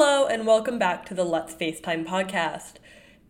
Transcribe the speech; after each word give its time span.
Hello, 0.00 0.28
and 0.28 0.46
welcome 0.46 0.78
back 0.78 1.04
to 1.06 1.12
the 1.12 1.24
Let's 1.24 1.52
FaceTime 1.54 2.06
podcast. 2.06 2.74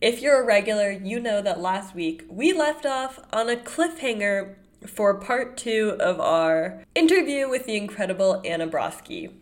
If 0.03 0.21
you're 0.21 0.43
a 0.43 0.45
regular, 0.45 0.91
you 0.91 1.19
know 1.19 1.41
that 1.41 1.63
last 1.63 1.95
week 1.95 2.25
we 2.29 2.53
left 2.53 2.85
off 2.85 3.21
on 3.33 3.49
a 3.49 3.57
cliffhanger 3.57 4.57
for 4.87 5.15
part 5.15 5.57
two 5.57 5.97
of 5.99 6.21
our 6.21 6.85
interview 6.95 7.49
with 7.49 7.65
the 7.65 7.75
incredible 7.75 8.43
Anna 8.45 8.69
Broski. 8.69 9.33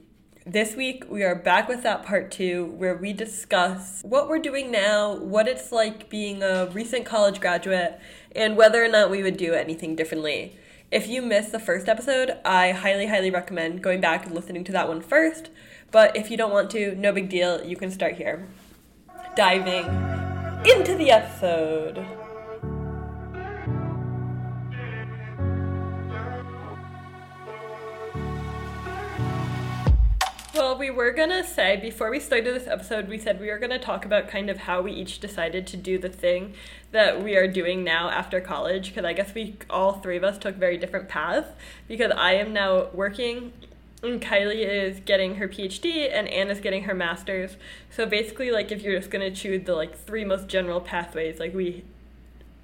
This 0.47 0.77
week, 0.77 1.03
we 1.11 1.25
are 1.25 1.35
back 1.35 1.69
with 1.69 1.83
that 1.83 2.05
part 2.05 2.31
two 2.31 2.67
where 2.77 2.95
we 2.95 3.13
discuss 3.13 4.03
what 4.05 4.29
we're 4.29 4.39
doing 4.39 4.71
now, 4.71 5.17
what 5.17 5.49
it's 5.49 5.73
like 5.73 6.09
being 6.09 6.45
a 6.45 6.67
recent 6.67 7.07
college 7.07 7.41
graduate, 7.41 7.99
and 8.37 8.57
whether 8.57 8.85
or 8.85 8.89
not 8.89 9.11
we 9.11 9.25
would 9.25 9.37
do 9.37 9.53
anything 9.53 9.97
differently. 9.97 10.57
If 10.93 11.09
you 11.09 11.21
missed 11.21 11.51
the 11.51 11.59
first 11.59 11.89
episode, 11.89 12.37
I 12.45 12.71
highly, 12.71 13.09
highly 13.09 13.33
recommend 13.33 13.83
going 13.83 14.01
back 14.01 14.25
and 14.25 14.33
listening 14.33 14.63
to 14.63 14.73
that 14.73 14.87
one 14.87 15.01
first. 15.01 15.51
But 15.91 16.17
if 16.17 16.31
you 16.31 16.37
don't 16.37 16.53
want 16.53 16.71
to, 16.73 16.95
no 16.97 17.13
big 17.13 17.29
deal, 17.29 17.65
you 17.65 17.77
can 17.77 17.91
start 17.91 18.15
here. 18.15 18.47
Diving 19.35 19.87
into 20.65 20.95
the 20.97 21.11
episode. 21.11 22.05
Well, 30.57 30.79
we 30.79 30.89
were 30.89 31.13
gonna 31.13 31.45
say 31.45 31.77
before 31.77 32.11
we 32.11 32.19
started 32.19 32.55
this 32.55 32.67
episode, 32.67 33.09
we 33.09 33.19
said 33.19 33.39
we 33.39 33.51
were 33.51 33.59
gonna 33.59 33.79
talk 33.79 34.07
about 34.07 34.27
kind 34.27 34.49
of 34.49 34.57
how 34.57 34.81
we 34.81 34.91
each 34.91 35.21
decided 35.21 35.67
to 35.67 35.77
do 35.77 35.99
the 35.99 36.09
thing 36.09 36.55
that 36.93 37.23
we 37.23 37.37
are 37.37 37.47
doing 37.47 37.85
now 37.85 38.09
after 38.09 38.41
college. 38.41 38.89
Because 38.89 39.05
I 39.05 39.13
guess 39.13 39.35
we 39.35 39.57
all 39.69 39.93
three 39.93 40.17
of 40.17 40.25
us 40.25 40.39
took 40.39 40.57
very 40.57 40.79
different 40.79 41.11
paths. 41.11 41.51
Because 41.87 42.11
I 42.11 42.37
am 42.37 42.55
now 42.55 42.89
working, 42.95 43.53
and 44.07 44.21
Kylie 44.21 44.67
is 44.67 45.01
getting 45.01 45.37
her 45.37 45.49
PhD, 45.49 46.09
and 46.13 46.29
Anna's 46.29 46.61
getting 46.61 46.85
her 46.85 46.95
master's. 46.95 47.57
So 47.91 48.07
basically, 48.07 48.51
like 48.51 48.73
if 48.73 48.83
you're 48.83 48.99
just 48.99 49.11
gonna 49.11 49.31
choose 49.31 49.65
the 49.65 49.75
like 49.75 49.97
three 49.99 50.25
most 50.25 50.49
general 50.49 50.81
pathways, 50.81 51.39
like 51.39 51.55
we 51.55 51.85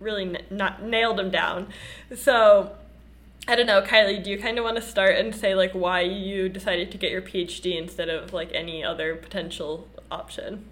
really 0.00 0.25
n- 0.25 0.44
not 0.50 0.83
nailed 0.83 1.19
them 1.19 1.31
down. 1.31 1.69
So 2.14 2.72
I 3.48 3.56
don't 3.56 3.66
know, 3.66 3.83
Kylie, 3.83 4.22
do 4.22 4.31
you 4.31 4.39
kind 4.39 4.58
of 4.58 4.64
want 4.64 4.77
to 4.77 4.83
start 4.83 5.16
and 5.16 5.34
say 5.34 5.55
like 5.55 5.72
why 5.72 6.03
you 6.03 6.48
decided 6.48 6.92
to 6.92 6.98
get 6.98 7.11
your 7.11 7.22
PhD 7.22 7.77
instead 7.77 8.09
of 8.09 8.33
like 8.33 8.50
any 8.53 8.84
other 8.84 9.16
potential 9.16 9.88
option? 10.11 10.64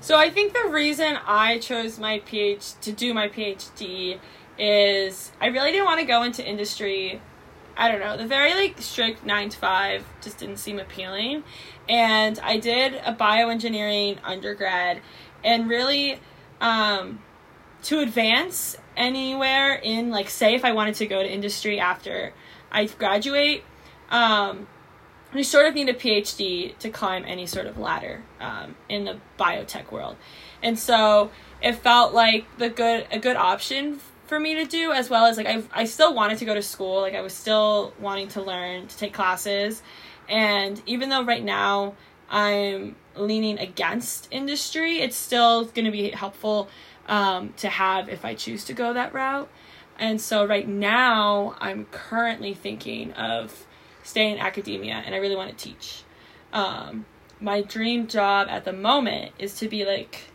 So 0.00 0.16
I 0.16 0.30
think 0.30 0.54
the 0.54 0.70
reason 0.70 1.18
I 1.26 1.58
chose 1.58 1.98
my 1.98 2.20
PhD 2.20 2.80
to 2.80 2.92
do 2.92 3.12
my 3.12 3.28
PhD 3.28 4.18
is 4.58 5.32
I 5.40 5.46
really 5.46 5.72
didn't 5.72 5.86
want 5.86 6.00
to 6.00 6.06
go 6.06 6.22
into 6.22 6.46
industry. 6.46 7.20
I 7.80 7.90
don't 7.90 8.00
know, 8.00 8.16
the 8.16 8.26
very 8.26 8.52
like 8.54 8.80
strict 8.80 9.24
9 9.24 9.48
to 9.48 9.58
5 9.58 10.04
just 10.20 10.38
didn't 10.38 10.58
seem 10.58 10.78
appealing. 10.78 11.44
And 11.88 12.38
I 12.40 12.58
did 12.58 12.94
a 12.94 13.14
bioengineering 13.14 14.18
undergrad 14.22 15.00
and 15.42 15.68
really 15.68 16.20
um 16.60 17.20
to 17.84 18.00
advance 18.00 18.76
anywhere 18.96 19.74
in 19.74 20.10
like 20.10 20.28
say 20.28 20.54
if 20.54 20.64
I 20.64 20.72
wanted 20.72 20.96
to 20.96 21.06
go 21.06 21.22
to 21.22 21.28
industry 21.28 21.80
after 21.80 22.34
I 22.70 22.84
graduate, 22.86 23.64
um, 24.10 24.68
you 25.34 25.44
sort 25.44 25.66
of 25.66 25.74
need 25.74 25.88
a 25.88 25.94
PhD 25.94 26.76
to 26.78 26.90
climb 26.90 27.24
any 27.26 27.46
sort 27.46 27.66
of 27.66 27.78
ladder 27.78 28.22
um, 28.40 28.76
in 28.88 29.04
the 29.04 29.18
biotech 29.38 29.90
world, 29.90 30.16
and 30.62 30.78
so 30.78 31.30
it 31.62 31.76
felt 31.76 32.12
like 32.12 32.44
the 32.58 32.68
good 32.68 33.06
a 33.10 33.18
good 33.18 33.36
option 33.36 34.00
for 34.30 34.38
me 34.38 34.54
to 34.54 34.64
do 34.64 34.92
as 34.92 35.10
well 35.10 35.26
as 35.26 35.36
like 35.36 35.48
I 35.48 35.62
I 35.72 35.84
still 35.84 36.14
wanted 36.14 36.38
to 36.38 36.44
go 36.44 36.54
to 36.54 36.62
school 36.62 37.00
like 37.00 37.14
I 37.14 37.20
was 37.20 37.34
still 37.34 37.92
wanting 37.98 38.28
to 38.28 38.40
learn 38.40 38.86
to 38.86 38.96
take 38.96 39.12
classes, 39.12 39.82
and 40.28 40.80
even 40.86 41.08
though 41.08 41.24
right 41.24 41.42
now 41.42 41.94
I'm 42.30 42.94
leaning 43.16 43.58
against 43.58 44.28
industry, 44.30 45.00
it's 45.00 45.16
still 45.16 45.64
going 45.64 45.84
to 45.84 45.90
be 45.90 46.10
helpful 46.10 46.68
um, 47.08 47.52
to 47.56 47.68
have 47.68 48.08
if 48.08 48.24
I 48.24 48.34
choose 48.34 48.64
to 48.66 48.72
go 48.72 48.92
that 48.92 49.12
route. 49.12 49.48
And 49.98 50.20
so 50.20 50.46
right 50.46 50.66
now, 50.66 51.56
I'm 51.58 51.86
currently 51.90 52.54
thinking 52.54 53.12
of 53.14 53.66
staying 54.04 54.34
in 54.36 54.38
academia, 54.38 55.02
and 55.04 55.12
I 55.12 55.18
really 55.18 55.34
want 55.34 55.50
to 55.50 55.56
teach. 55.56 56.04
Um, 56.52 57.04
my 57.40 57.62
dream 57.62 58.06
job 58.06 58.46
at 58.48 58.64
the 58.64 58.72
moment 58.72 59.32
is 59.40 59.56
to 59.58 59.68
be 59.68 59.84
like 59.84 60.29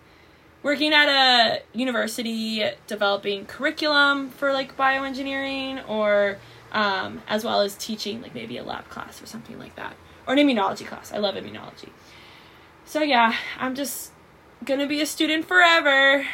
working 0.65 0.93
at 0.93 1.07
a 1.07 1.61
university 1.77 2.67
developing 2.87 3.45
curriculum 3.45 4.29
for 4.31 4.51
like 4.51 4.75
bioengineering 4.75 5.87
or 5.87 6.39
um, 6.71 7.21
as 7.27 7.45
well 7.45 7.61
as 7.61 7.75
teaching 7.75 8.19
like 8.21 8.33
maybe 8.33 8.57
a 8.57 8.63
lab 8.63 8.89
class 8.89 9.21
or 9.21 9.27
something 9.27 9.59
like 9.59 9.75
that 9.75 9.95
or 10.27 10.33
an 10.33 10.39
immunology 10.39 10.85
class 10.85 11.13
i 11.13 11.17
love 11.17 11.35
immunology 11.35 11.89
so 12.83 13.03
yeah 13.03 13.35
i'm 13.59 13.75
just 13.75 14.11
gonna 14.65 14.87
be 14.87 14.99
a 14.99 15.05
student 15.05 15.45
forever 15.45 16.25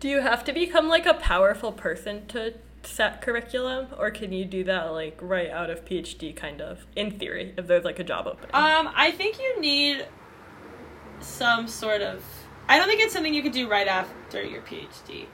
Do 0.00 0.08
you 0.08 0.20
have 0.20 0.44
to 0.44 0.52
become 0.52 0.88
like 0.88 1.06
a 1.06 1.14
powerful 1.14 1.72
person 1.72 2.26
to 2.28 2.54
set 2.84 3.20
curriculum, 3.20 3.88
or 3.98 4.10
can 4.10 4.32
you 4.32 4.44
do 4.44 4.62
that 4.64 4.92
like 4.92 5.18
right 5.20 5.50
out 5.50 5.70
of 5.70 5.84
PhD, 5.84 6.34
kind 6.34 6.60
of 6.60 6.86
in 6.94 7.18
theory, 7.18 7.54
if 7.56 7.66
there's 7.66 7.84
like 7.84 7.98
a 7.98 8.04
job 8.04 8.26
opening? 8.28 8.50
Um, 8.54 8.90
I 8.94 9.10
think 9.10 9.40
you 9.40 9.60
need 9.60 10.06
some 11.20 11.66
sort 11.66 12.00
of. 12.00 12.22
I 12.68 12.78
don't 12.78 12.86
think 12.86 13.00
it's 13.00 13.12
something 13.14 13.32
you 13.32 13.42
could 13.42 13.52
do 13.52 13.68
right 13.68 13.88
after 13.88 14.42
your 14.42 14.60
PhD. 14.62 15.26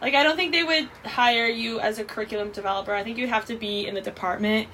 Like, 0.00 0.14
I 0.14 0.22
don't 0.22 0.36
think 0.36 0.52
they 0.52 0.62
would 0.62 0.88
hire 1.04 1.46
you 1.46 1.80
as 1.80 1.98
a 1.98 2.04
curriculum 2.04 2.52
developer. 2.52 2.94
I 2.94 3.02
think 3.02 3.18
you'd 3.18 3.28
have 3.28 3.46
to 3.46 3.56
be 3.56 3.86
in 3.86 3.94
the 3.94 4.00
department 4.00 4.68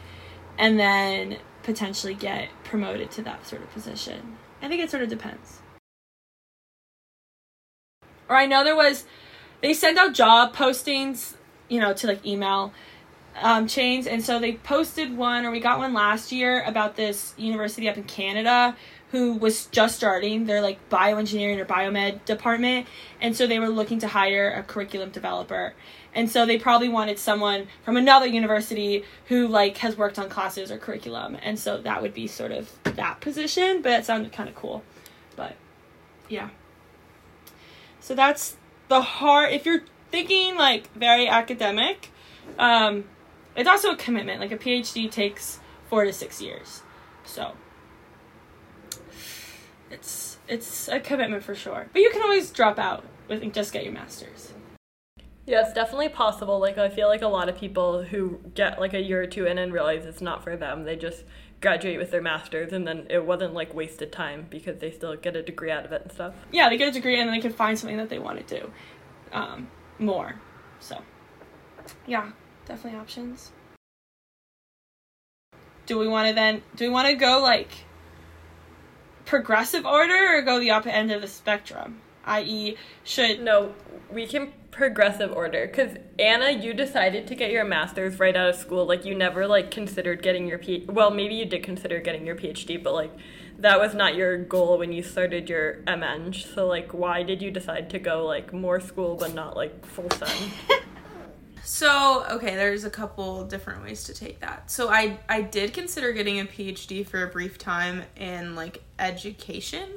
and 0.59 0.79
then 0.79 1.39
potentially 1.63 2.15
get 2.15 2.49
promoted 2.65 3.11
to 3.13 3.23
that 3.23 3.47
sort 3.47 3.63
of 3.63 3.71
position. 3.71 4.37
I 4.61 4.69
think 4.69 4.83
it 4.83 4.91
sort 4.91 5.03
of 5.03 5.09
depends. 5.09 5.61
Or 8.29 8.37
I 8.37 8.47
know 8.47 8.63
there 8.65 8.77
was, 8.77 9.05
they 9.61 9.73
sent 9.73 9.97
out 9.97 10.13
job 10.13 10.55
postings, 10.55 11.37
you 11.69 11.81
know, 11.81 11.95
to 11.95 12.07
like 12.07 12.27
email 12.27 12.73
um, 13.41 13.67
chains, 13.67 14.07
and 14.07 14.23
so 14.23 14.39
they 14.39 14.55
posted 14.55 15.17
one, 15.17 15.47
or 15.47 15.51
we 15.51 15.61
got 15.61 15.79
one 15.79 15.95
last 15.95 16.33
year 16.33 16.63
about 16.65 16.97
this 16.97 17.33
university 17.39 17.89
up 17.89 17.97
in 17.97 18.05
Canada 18.05 18.77
who 19.13 19.35
was 19.35 19.67
just 19.67 19.95
starting 19.95 20.47
their 20.47 20.63
like 20.63 20.89
bioengineering 20.89 21.59
or 21.59 21.67
biomed 21.67 22.25
department, 22.25 22.89
and 23.21 23.37
so 23.37 23.47
they 23.47 23.59
were 23.59 23.69
looking 23.69 24.01
to 24.01 24.09
hire 24.09 24.51
a 24.51 24.63
curriculum 24.63 25.11
developer. 25.11 25.75
And 26.15 26.31
so 26.31 26.45
they 26.45 26.59
probably 26.59 26.89
wanted 26.89 27.19
someone 27.19 27.69
from 27.85 27.97
another 27.97 28.27
university 28.27 29.05
who 29.27 29.49
like 29.49 29.79
has 29.79 29.97
worked 29.97 30.19
on 30.19 30.29
classes 30.29 30.71
or 30.71 30.79
curriculum. 30.79 31.37
And 31.43 31.59
so 31.59 31.81
that 31.83 32.03
would 32.03 32.13
be 32.15 32.27
sort 32.27 32.53
of 32.53 32.71
that 32.85 33.21
position, 33.21 33.83
but 33.83 33.93
it 33.93 34.05
sounded 34.05 34.33
kind 34.33 34.49
of 34.49 34.55
cool. 34.55 34.83
But 35.37 35.57
yeah. 36.29 36.49
So 38.01 38.15
that's 38.15 38.57
the 38.89 39.01
hard 39.01 39.53
if 39.53 39.65
you're 39.67 39.83
thinking 40.11 40.57
like 40.57 40.93
very 40.95 41.29
academic, 41.29 42.11
um 42.59 43.05
it's 43.55 43.69
also 43.69 43.91
a 43.91 43.97
commitment. 43.97 44.41
Like 44.41 44.53
a 44.53 44.59
PhD 44.59 45.11
takes 45.11 45.61
4 45.91 46.07
to 46.07 46.13
6 46.15 46.41
years. 46.41 46.83
So 47.25 47.53
it's 49.91 50.39
it's 50.49 50.89
a 50.89 51.01
commitment 51.01 51.45
for 51.45 51.55
sure. 51.55 51.89
But 51.93 52.03
you 52.03 52.11
can 52.11 52.23
always 52.23 52.51
drop 52.51 52.79
out 52.79 53.05
with 53.29 53.53
just 53.53 53.73
get 53.73 53.85
your 53.85 53.93
masters. 53.93 54.53
Yeah, 55.47 55.63
it's 55.63 55.73
definitely 55.73 56.09
possible. 56.09 56.59
Like 56.61 56.79
I 56.79 56.89
feel 56.89 57.09
like 57.09 57.23
a 57.23 57.29
lot 57.29 57.49
of 57.49 57.57
people 57.57 58.03
who 58.03 58.41
get 58.55 58.81
like 58.81 58.95
a 58.95 59.01
year 59.01 59.23
or 59.23 59.27
two 59.27 59.47
in 59.47 59.59
and 59.59 59.73
realize 59.73 60.07
it's 60.07 60.21
not 60.21 60.45
for 60.45 60.57
them, 60.57 60.85
they 60.85 60.97
just 60.97 61.25
graduate 61.61 61.99
with 61.99 62.11
their 62.11 62.23
masters 62.23 62.73
and 62.73 62.87
then 62.87 63.07
it 63.09 63.25
wasn't 63.25 63.55
like 63.55 63.73
wasted 63.73 64.13
time 64.13 64.47
because 64.51 64.79
they 64.79 64.91
still 64.91 65.17
get 65.17 65.37
a 65.37 65.43
degree 65.43 65.71
out 65.71 65.85
of 65.85 65.93
it 65.93 66.03
and 66.03 66.13
stuff. 66.13 66.35
Yeah, 66.51 66.69
they 66.69 66.77
get 66.77 66.89
a 66.89 66.93
degree 66.93 67.19
and 67.19 67.29
then 67.29 67.37
they 67.37 67.41
can 67.41 67.53
find 67.53 67.79
something 67.79 67.97
that 67.97 68.09
they 68.09 68.19
want 68.19 68.47
to 68.47 68.61
do 68.61 68.71
um, 69.33 69.69
more. 69.99 70.35
So, 70.81 70.99
yeah, 72.07 72.31
definitely 72.67 72.99
options. 72.99 73.53
Do 75.87 75.99
we 75.99 76.09
want 76.09 76.29
to 76.29 76.35
then? 76.35 76.63
Do 76.77 76.85
we 76.85 76.91
want 76.91 77.09
to 77.09 77.15
go 77.15 77.41
like 77.41 77.71
progressive 79.25 79.87
order 79.87 80.37
or 80.37 80.43
go 80.43 80.59
the 80.59 80.71
opposite 80.71 80.95
end 80.95 81.13
of 81.13 81.23
the 81.23 81.29
spectrum? 81.29 82.01
I.e., 82.25 82.77
should 83.05 83.41
No, 83.41 83.75
we 84.11 84.27
can 84.27 84.53
progressive 84.71 85.31
order 85.33 85.67
because 85.67 85.97
Anna, 86.19 86.51
you 86.51 86.73
decided 86.73 87.27
to 87.27 87.35
get 87.35 87.51
your 87.51 87.65
master's 87.65 88.19
right 88.19 88.35
out 88.35 88.49
of 88.49 88.57
school. 88.57 88.87
Like 88.87 89.05
you 89.05 89.15
never 89.15 89.47
like 89.47 89.71
considered 89.71 90.23
getting 90.23 90.49
your 90.49 90.59
P. 90.59 90.85
Well, 90.89 91.11
maybe 91.11 91.35
you 91.35 91.45
did 91.45 91.63
consider 91.63 92.01
getting 92.01 92.27
your 92.27 92.35
PhD, 92.35 92.83
but 92.83 92.95
like 92.95 93.13
that 93.59 93.79
was 93.79 93.95
not 93.95 94.17
your 94.17 94.39
goal 94.39 94.79
when 94.79 94.93
you 94.93 95.03
started 95.03 95.49
your 95.49 95.83
MEng. 95.87 96.33
So 96.33 96.67
like, 96.67 96.93
why 96.93 97.23
did 97.23 97.43
you 97.43 97.51
decide 97.51 97.91
to 97.91 97.99
go 97.99 98.25
like 98.25 98.53
more 98.53 98.81
school 98.81 99.17
but 99.17 99.35
not 99.35 99.57
like 99.57 99.85
full 99.87 100.09
time? 100.09 100.51
So, 101.65 102.25
okay, 102.31 102.57
there's 102.57 102.85
a 102.85 102.91
couple 102.91 103.45
different 103.45 103.83
ways 103.83 104.05
to 104.05 104.15
take 104.15 104.41
that. 104.41 104.71
So, 104.71 104.89
I 104.89 105.19
I 105.29 105.43
did 105.43 105.73
consider 105.73 106.13
getting 106.13 106.41
a 106.41 106.45
PhD 106.45 107.07
for 107.07 107.23
a 107.23 107.29
brief 107.29 107.59
time 107.59 108.03
in 108.17 108.55
like 108.55 108.83
education. 108.99 109.89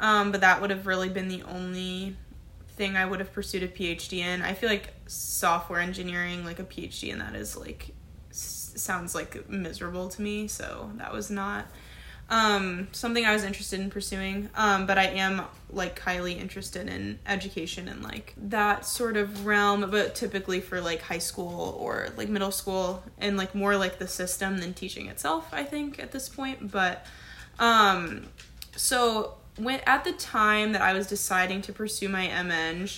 Um, 0.00 0.32
but 0.32 0.40
that 0.40 0.60
would 0.60 0.70
have 0.70 0.86
really 0.86 1.08
been 1.08 1.28
the 1.28 1.42
only 1.44 2.16
thing 2.70 2.96
I 2.96 3.04
would 3.04 3.20
have 3.20 3.32
pursued 3.32 3.62
a 3.62 3.68
PhD 3.68 4.18
in. 4.18 4.42
I 4.42 4.54
feel 4.54 4.68
like 4.68 4.94
software 5.06 5.80
engineering, 5.80 6.44
like 6.44 6.58
a 6.58 6.64
PhD 6.64 7.10
in 7.12 7.18
that 7.18 7.34
is 7.36 7.56
like 7.56 7.94
s- 8.30 8.72
sounds 8.76 9.14
like 9.14 9.48
miserable 9.48 10.08
to 10.08 10.22
me, 10.22 10.48
so 10.48 10.90
that 10.96 11.12
was 11.12 11.30
not 11.30 11.66
um, 12.32 12.88
something 12.92 13.26
I 13.26 13.34
was 13.34 13.44
interested 13.44 13.78
in 13.78 13.90
pursuing. 13.90 14.48
Um, 14.54 14.86
but 14.86 14.96
I 14.96 15.04
am 15.04 15.42
like 15.68 15.98
highly 15.98 16.32
interested 16.32 16.88
in 16.88 17.18
education 17.26 17.88
and 17.88 18.02
like 18.02 18.32
that 18.38 18.86
sort 18.86 19.18
of 19.18 19.44
realm, 19.44 19.90
but 19.90 20.14
typically 20.14 20.58
for 20.58 20.80
like 20.80 21.02
high 21.02 21.18
school 21.18 21.76
or 21.78 22.08
like 22.16 22.30
middle 22.30 22.50
school 22.50 23.04
and 23.18 23.36
like 23.36 23.54
more 23.54 23.76
like 23.76 23.98
the 23.98 24.08
system 24.08 24.60
than 24.60 24.72
teaching 24.72 25.08
itself, 25.08 25.50
I 25.52 25.64
think, 25.64 26.02
at 26.02 26.12
this 26.12 26.30
point. 26.30 26.72
But 26.72 27.04
um, 27.58 28.28
so 28.76 29.34
when 29.58 29.80
at 29.80 30.04
the 30.04 30.12
time 30.12 30.72
that 30.72 30.80
I 30.80 30.94
was 30.94 31.06
deciding 31.06 31.60
to 31.62 31.72
pursue 31.74 32.08
my 32.08 32.28
MEng, 32.28 32.88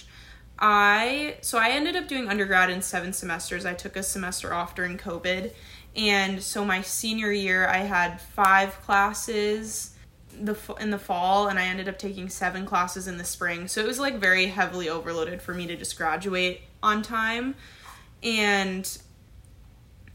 I 0.61 1.39
so 1.41 1.59
I 1.59 1.71
ended 1.71 1.97
up 1.97 2.07
doing 2.07 2.29
undergrad 2.29 2.71
in 2.71 2.83
seven 2.83 3.13
semesters. 3.13 3.67
I 3.67 3.75
took 3.75 3.97
a 3.97 4.05
semester 4.05 4.55
off 4.55 4.77
during 4.77 4.97
COVID 4.97 5.53
and 5.97 6.43
so 6.43 6.65
my 6.65 6.83
senior 6.83 7.33
year 7.33 7.67
I 7.69 7.79
had 7.79 8.21
five 8.21 8.81
classes 8.83 9.95
the 10.41 10.57
in 10.81 10.91
the 10.91 10.99
fall 10.99 11.49
and 11.49 11.59
I 11.59 11.65
ended 11.65 11.89
up 11.89 11.99
taking 11.99 12.29
seven 12.29 12.67
classes 12.67 13.07
in 13.07 13.19
the 13.19 13.25
spring. 13.25 13.69
So 13.69 13.81
it 13.81 13.87
was 13.87 13.99
like 13.99 14.17
very 14.17 14.47
heavily 14.47 14.89
overloaded 14.89 15.41
for 15.41 15.55
me 15.55 15.67
to 15.69 15.77
just 15.77 15.97
graduate 15.97 16.63
on 16.83 17.03
time. 17.03 17.55
And 18.23 18.99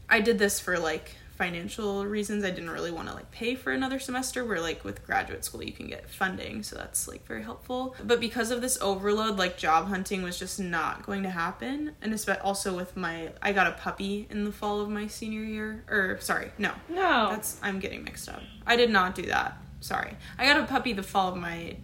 I 0.08 0.20
did 0.20 0.38
this 0.38 0.60
for 0.60 0.78
like 0.78 1.16
financial 1.40 2.04
reasons 2.04 2.44
i 2.44 2.50
didn't 2.50 2.68
really 2.68 2.90
want 2.90 3.08
to 3.08 3.14
like 3.14 3.30
pay 3.30 3.54
for 3.54 3.72
another 3.72 3.98
semester 3.98 4.44
where 4.44 4.60
like 4.60 4.84
with 4.84 5.02
graduate 5.06 5.42
school 5.42 5.62
you 5.62 5.72
can 5.72 5.86
get 5.86 6.06
funding 6.10 6.62
so 6.62 6.76
that's 6.76 7.08
like 7.08 7.26
very 7.26 7.42
helpful. 7.42 7.96
But 8.04 8.20
because 8.20 8.50
of 8.50 8.60
this 8.60 8.76
overload 8.82 9.38
like 9.38 9.56
job 9.56 9.88
hunting 9.88 10.22
was 10.22 10.38
just 10.38 10.60
not 10.60 11.06
going 11.06 11.22
to 11.22 11.30
happen 11.30 11.92
and 12.02 12.12
especially 12.12 12.42
also 12.42 12.76
with 12.76 12.94
my 12.94 13.30
i 13.40 13.54
got 13.54 13.66
a 13.66 13.72
puppy 13.72 14.26
in 14.28 14.44
the 14.44 14.52
fall 14.52 14.82
of 14.82 14.90
my 14.90 15.06
senior 15.06 15.40
year 15.42 15.82
or 15.88 16.18
sorry 16.20 16.52
no. 16.58 16.72
No. 16.90 17.30
that's 17.30 17.58
i'm 17.62 17.78
getting 17.80 18.04
mixed 18.04 18.28
up. 18.28 18.42
I 18.66 18.76
did 18.76 18.90
not 18.90 19.14
do 19.14 19.22
that. 19.22 19.56
Sorry. 19.80 20.12
I 20.38 20.44
got 20.44 20.60
a 20.60 20.66
puppy 20.66 20.92
the 20.92 21.02
fall 21.02 21.32
of 21.32 21.38
my 21.38 21.78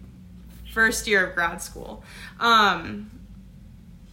first 0.71 1.07
year 1.07 1.25
of 1.25 1.33
grad 1.33 1.63
school. 1.63 2.03
Um 2.39 3.09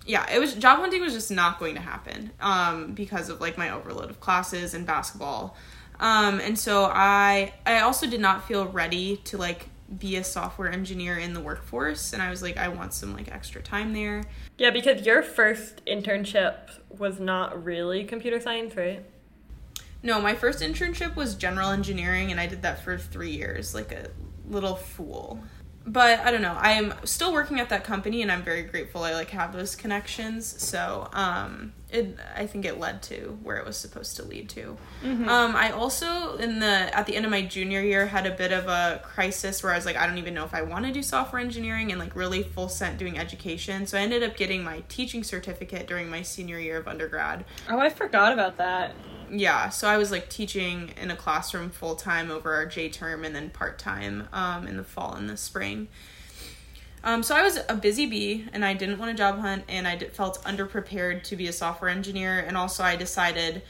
yeah, 0.07 0.31
it 0.31 0.39
was 0.39 0.55
job 0.55 0.81
hunting 0.81 1.01
was 1.01 1.15
just 1.15 1.31
not 1.31 1.59
going 1.59 1.75
to 1.75 1.81
happen 1.81 2.31
um, 2.41 2.93
because 2.93 3.29
of 3.29 3.41
like 3.41 3.57
my 3.57 3.71
overload 3.71 4.11
of 4.11 4.21
classes 4.21 4.75
and 4.75 4.87
basketball. 4.87 5.57
Um, 6.01 6.41
and 6.41 6.59
so 6.59 6.85
I 6.85 7.55
I 7.65 7.81
also 7.81 8.07
did 8.07 8.21
not 8.21 8.47
feel 8.47 8.67
ready 8.67 9.17
to 9.25 9.39
like 9.39 9.69
be 9.99 10.17
a 10.17 10.25
software 10.25 10.71
engineer 10.71 11.19
in 11.19 11.35
the 11.35 11.41
workforce 11.41 12.13
and 12.13 12.23
I 12.23 12.31
was 12.31 12.43
like 12.43 12.57
I 12.57 12.69
want 12.69 12.93
some 12.93 13.15
like 13.15 13.31
extra 13.31 13.63
time 13.63 13.93
there. 13.93 14.25
Yeah, 14.59 14.71
because 14.71 15.07
your 15.07 15.23
first 15.23 15.85
internship 15.87 16.57
was 16.99 17.21
not 17.21 17.65
really 17.65 18.05
computer 18.05 18.41
science, 18.41 18.77
right? 18.77 19.05
No, 20.03 20.21
my 20.21 20.35
first 20.35 20.61
internship 20.61 21.17
was 21.17 21.35
general 21.35 21.71
engineering 21.71 22.31
and 22.31 22.39
I 22.39 22.47
did 22.47 22.63
that 22.63 22.85
for 22.85 22.99
3 22.99 23.31
years 23.31 23.75
like 23.75 23.93
a 23.93 24.11
little 24.49 24.75
fool. 24.75 25.43
But 25.87 26.21
I 26.21 26.31
don't 26.31 26.41
know. 26.41 26.57
I'm 26.59 26.95
still 27.05 27.33
working 27.33 27.61
at 27.61 27.69
that 27.69 27.85
company 27.85 28.23
and 28.23 28.33
I'm 28.33 28.43
very 28.43 28.63
grateful 28.63 29.03
I 29.03 29.13
like 29.13 29.31
have 29.31 29.53
those 29.53 29.77
connections. 29.77 30.47
So, 30.63 31.09
um 31.13 31.73
it 31.91 32.19
I 32.35 32.47
think 32.47 32.65
it 32.65 32.81
led 32.81 33.03
to 33.05 33.39
where 33.43 33.57
it 33.59 33.67
was 33.67 33.77
supposed 33.77 34.17
to 34.17 34.25
lead 34.25 34.49
to. 34.51 34.77
Um 35.05 35.55
I 35.55 35.71
also 35.73 36.37
in 36.39 36.59
the 36.59 36.67
at 36.97 37.05
the 37.07 37.15
end 37.15 37.27
of 37.27 37.31
my 37.31 37.43
junior 37.43 37.83
year 37.83 38.07
had 38.07 38.27
a 38.27 38.31
bit 38.31 38.51
of 38.51 38.67
a 38.67 39.03
crisis 39.05 39.63
where 39.63 39.73
I 39.73 39.77
was 39.77 39.85
like 39.85 39.97
I 39.97 40.07
don't 40.07 40.19
even 40.19 40.33
know 40.33 40.45
if 40.45 40.55
I 40.55 40.63
want 40.63 40.87
to 40.87 40.93
do 40.93 41.03
software 41.03 41.41
engineering 41.41 41.91
and 41.91 42.01
like 42.01 42.17
really 42.17 42.43
full 42.43 42.71
sent 42.71 42.97
doing 42.99 43.19
education. 43.19 43.87
So 43.87 43.99
I 43.99 44.01
ended 44.01 44.23
up 44.23 44.37
getting 44.37 44.65
my 44.65 44.83
teaching 44.89 45.23
certificate 45.23 45.87
during 45.87 46.09
my 46.09 46.23
senior 46.23 46.59
year 46.59 46.79
of 46.79 46.89
undergrad 46.89 47.45
Oh, 47.69 47.79
I 47.79 47.91
forgot 47.91 48.33
about 48.33 48.57
that. 48.57 48.95
Yeah 49.39 49.69
so 49.69 49.89
i 49.89 49.97
was 49.97 50.11
like 50.11 50.29
teaching 50.29 50.91
in 51.01 51.11
a 51.11 51.17
classroom 51.17 51.71
full 51.71 51.97
time 51.97 52.31
over 52.31 52.53
our 52.55 52.67
j 52.67 52.89
term 52.89 53.25
and 53.25 53.35
then 53.35 53.51
part 53.51 53.79
time 53.79 54.29
um, 54.33 54.67
in 54.67 54.77
the 54.77 54.85
fall 54.85 55.15
and 55.15 55.29
the 55.29 55.37
spring. 55.37 55.89
Um, 57.03 57.23
so 57.23 57.35
i 57.35 57.43
was 57.43 57.59
a 57.69 57.75
busy 57.75 58.07
bee 58.07 58.47
and 58.53 58.65
i 58.65 58.73
didn't 58.73 58.99
want 58.99 59.11
to 59.11 59.17
job 59.17 59.39
hunt 59.39 59.65
and 59.69 59.87
i 59.87 59.99
felt 59.99 60.43
underprepared 60.45 61.23
to 61.25 61.37
be 61.37 61.49
a 61.49 61.53
software 61.53 61.91
engineer 61.91 62.39
and 62.39 62.57
also 62.57 62.83
i 62.83 62.97
decided 62.97 63.63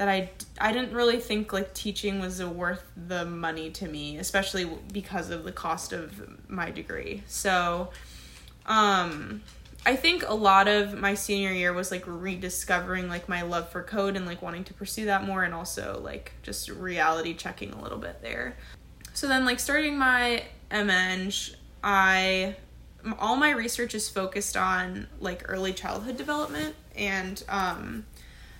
that 0.00 0.08
I, 0.08 0.30
I 0.58 0.72
didn't 0.72 0.94
really 0.94 1.18
think 1.18 1.52
like 1.52 1.74
teaching 1.74 2.20
was 2.20 2.42
worth 2.42 2.82
the 2.96 3.26
money 3.26 3.68
to 3.72 3.86
me 3.86 4.16
especially 4.16 4.66
because 4.90 5.28
of 5.28 5.44
the 5.44 5.52
cost 5.52 5.92
of 5.92 6.48
my 6.48 6.70
degree. 6.70 7.22
So 7.26 7.90
um 8.64 9.42
I 9.86 9.96
think 9.96 10.24
a 10.28 10.34
lot 10.34 10.68
of 10.68 10.98
my 10.98 11.14
senior 11.14 11.52
year 11.52 11.72
was 11.72 11.90
like 11.90 12.04
rediscovering 12.06 13.08
like 13.08 13.28
my 13.28 13.42
love 13.42 13.70
for 13.70 13.82
code 13.82 14.14
and 14.14 14.26
like 14.26 14.42
wanting 14.42 14.64
to 14.64 14.74
pursue 14.74 15.06
that 15.06 15.24
more 15.24 15.42
and 15.42 15.54
also 15.54 16.00
like 16.04 16.32
just 16.42 16.68
reality 16.68 17.32
checking 17.34 17.72
a 17.72 17.82
little 17.82 17.98
bit 17.98 18.20
there. 18.20 18.56
So 19.14 19.26
then 19.26 19.44
like 19.44 19.58
starting 19.58 19.98
my 19.98 20.44
MEng, 20.70 21.32
I 21.82 22.56
all 23.18 23.36
my 23.36 23.50
research 23.50 23.94
is 23.94 24.10
focused 24.10 24.56
on 24.56 25.08
like 25.18 25.44
early 25.48 25.72
childhood 25.72 26.18
development 26.18 26.74
and 26.94 27.42
um 27.48 28.04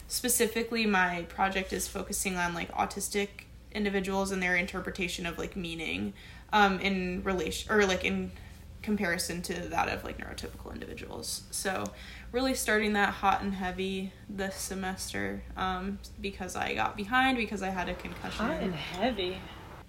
specifically 0.09 0.87
my 0.87 1.27
project 1.29 1.75
is 1.75 1.87
focusing 1.87 2.37
on 2.37 2.55
like 2.55 2.73
autistic 2.73 3.29
individuals 3.73 4.31
and 4.31 4.43
their 4.43 4.57
interpretation 4.57 5.27
of 5.27 5.37
like 5.37 5.57
meaning 5.57 6.15
um 6.55 6.81
in 6.81 7.23
relation 7.23 7.71
or 7.71 7.85
like 7.85 8.05
in 8.05 8.33
comparison 8.82 9.43
to 9.43 9.55
that 9.69 9.88
of 9.88 10.05
like 10.05 10.19
neurotypical 10.19 10.73
individuals. 10.73 11.43
So, 11.50 11.85
really 12.32 12.55
starting 12.55 12.93
that 12.94 13.11
hot 13.15 13.43
and 13.43 13.55
heavy 13.55 14.12
this 14.29 14.56
semester 14.56 15.43
um, 15.56 15.99
because 16.21 16.56
I 16.56 16.75
got 16.75 16.97
behind 16.97 17.37
because 17.37 17.62
I 17.62 17.71
had 17.71 17.88
a 17.88 17.94
concussion. 17.94 18.47
Hot 18.47 18.61
and 18.61 18.75
heavy. 18.75 19.38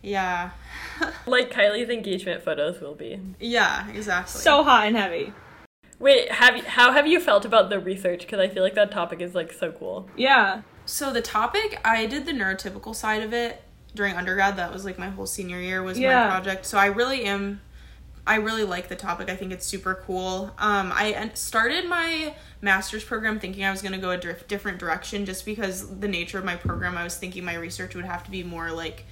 Yeah. 0.01 0.51
Like 1.25 1.51
Kylie's 1.51 1.89
engagement 1.89 2.43
photos 2.43 2.79
will 2.81 2.95
be. 2.95 3.19
yeah, 3.39 3.89
exactly. 3.91 4.41
So 4.41 4.63
hot 4.63 4.87
and 4.87 4.95
heavy. 4.97 5.33
Wait, 5.99 6.31
have 6.31 6.57
you, 6.57 6.63
how 6.63 6.91
have 6.91 7.05
you 7.07 7.19
felt 7.19 7.45
about 7.45 7.69
the 7.69 7.79
research? 7.79 8.21
Because 8.21 8.39
I 8.39 8.47
feel 8.47 8.63
like 8.63 8.73
that 8.75 8.91
topic 8.91 9.21
is 9.21 9.33
like 9.35 9.51
so 9.53 9.71
cool. 9.71 10.07
Yeah. 10.17 10.61
so 10.85 11.11
the 11.13 11.21
topic 11.21 11.79
I 11.85 12.05
did 12.07 12.25
the 12.25 12.31
neurotypical 12.33 12.95
side 12.95 13.21
of 13.23 13.33
it 13.33 13.63
during 13.95 14.15
undergrad. 14.15 14.57
That 14.57 14.73
was 14.73 14.83
like 14.85 14.97
my 14.99 15.09
whole 15.09 15.25
senior 15.27 15.59
year 15.61 15.81
was 15.83 15.97
Yeah. 15.99 16.25
my 16.25 16.29
project. 16.31 16.65
So 16.65 16.77
I 16.77 16.87
really 16.87 17.23
am 17.23 17.61
I 18.25 18.35
really 18.35 18.63
like 18.63 18.87
the 18.87 18.95
topic. 18.95 19.29
I 19.29 19.35
think 19.35 19.51
it's 19.51 19.65
super 19.65 19.95
cool. 20.05 20.51
Um, 20.59 20.91
I 20.93 21.31
started 21.33 21.87
my 21.87 22.35
master's 22.61 23.03
program 23.03 23.39
thinking 23.39 23.63
I 23.63 23.71
was 23.71 23.81
going 23.81 23.93
to 23.93 23.97
go 23.97 24.11
a 24.11 24.17
dif- 24.17 24.47
different 24.47 24.77
direction 24.77 25.25
just 25.25 25.45
because 25.45 25.99
the 25.99 26.07
nature 26.07 26.37
of 26.37 26.45
my 26.45 26.55
program, 26.55 26.97
I 26.97 27.03
was 27.03 27.17
thinking 27.17 27.43
my 27.43 27.55
research 27.55 27.95
would 27.95 28.05
have 28.05 28.23
to 28.25 28.31
be 28.31 28.43
more 28.43 28.71
like 28.71 29.05